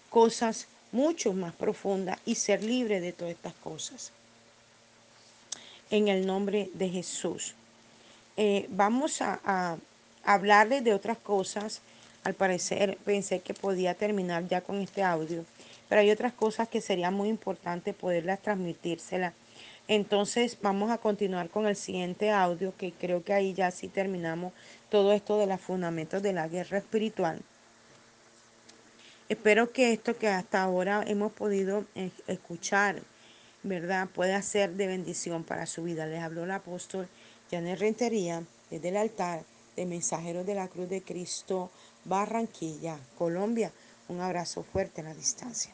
cosas 0.09 0.67
mucho 0.91 1.33
más 1.33 1.53
profundas 1.53 2.19
y 2.25 2.35
ser 2.35 2.63
libre 2.63 2.99
de 2.99 3.13
todas 3.13 3.33
estas 3.33 3.53
cosas. 3.55 4.11
En 5.89 6.07
el 6.07 6.25
nombre 6.25 6.69
de 6.73 6.89
Jesús. 6.89 7.53
Eh, 8.37 8.65
vamos 8.69 9.21
a, 9.21 9.39
a 9.43 9.77
hablarles 10.23 10.83
de 10.83 10.93
otras 10.93 11.17
cosas. 11.17 11.81
Al 12.23 12.33
parecer 12.33 12.97
pensé 13.03 13.39
que 13.39 13.53
podía 13.53 13.93
terminar 13.93 14.47
ya 14.47 14.61
con 14.61 14.79
este 14.81 15.03
audio 15.03 15.45
pero 15.91 15.99
hay 15.99 16.09
otras 16.09 16.31
cosas 16.31 16.69
que 16.69 16.79
sería 16.79 17.11
muy 17.11 17.27
importante 17.27 17.91
poderlas 17.91 18.41
transmitírselas. 18.41 19.33
Entonces 19.89 20.57
vamos 20.61 20.89
a 20.89 20.99
continuar 20.99 21.49
con 21.49 21.67
el 21.67 21.75
siguiente 21.75 22.31
audio, 22.31 22.73
que 22.77 22.93
creo 22.93 23.25
que 23.25 23.33
ahí 23.33 23.53
ya 23.53 23.71
sí 23.71 23.89
terminamos 23.89 24.53
todo 24.89 25.11
esto 25.11 25.37
de 25.37 25.47
los 25.47 25.59
fundamentos 25.59 26.23
de 26.23 26.31
la 26.31 26.47
guerra 26.47 26.77
espiritual. 26.77 27.41
Espero 29.27 29.73
que 29.73 29.91
esto 29.91 30.17
que 30.17 30.29
hasta 30.29 30.63
ahora 30.63 31.03
hemos 31.05 31.33
podido 31.33 31.83
eh, 31.95 32.11
escuchar, 32.25 33.01
¿verdad? 33.61 34.07
Pueda 34.07 34.41
ser 34.43 34.71
de 34.75 34.87
bendición 34.87 35.43
para 35.43 35.65
su 35.65 35.83
vida. 35.83 36.05
Les 36.05 36.23
habló 36.23 36.45
el 36.45 36.51
apóstol 36.51 37.09
Janet 37.51 37.81
Rentería 37.81 38.43
desde 38.69 38.87
el 38.87 38.95
altar 38.95 39.43
de 39.75 39.85
Mensajeros 39.85 40.45
de 40.45 40.55
la 40.55 40.69
Cruz 40.69 40.87
de 40.87 41.01
Cristo, 41.01 41.69
Barranquilla, 42.05 42.97
Colombia. 43.17 43.73
Un 44.07 44.21
abrazo 44.21 44.63
fuerte 44.63 45.01
en 45.01 45.07
la 45.07 45.13
distancia. 45.13 45.73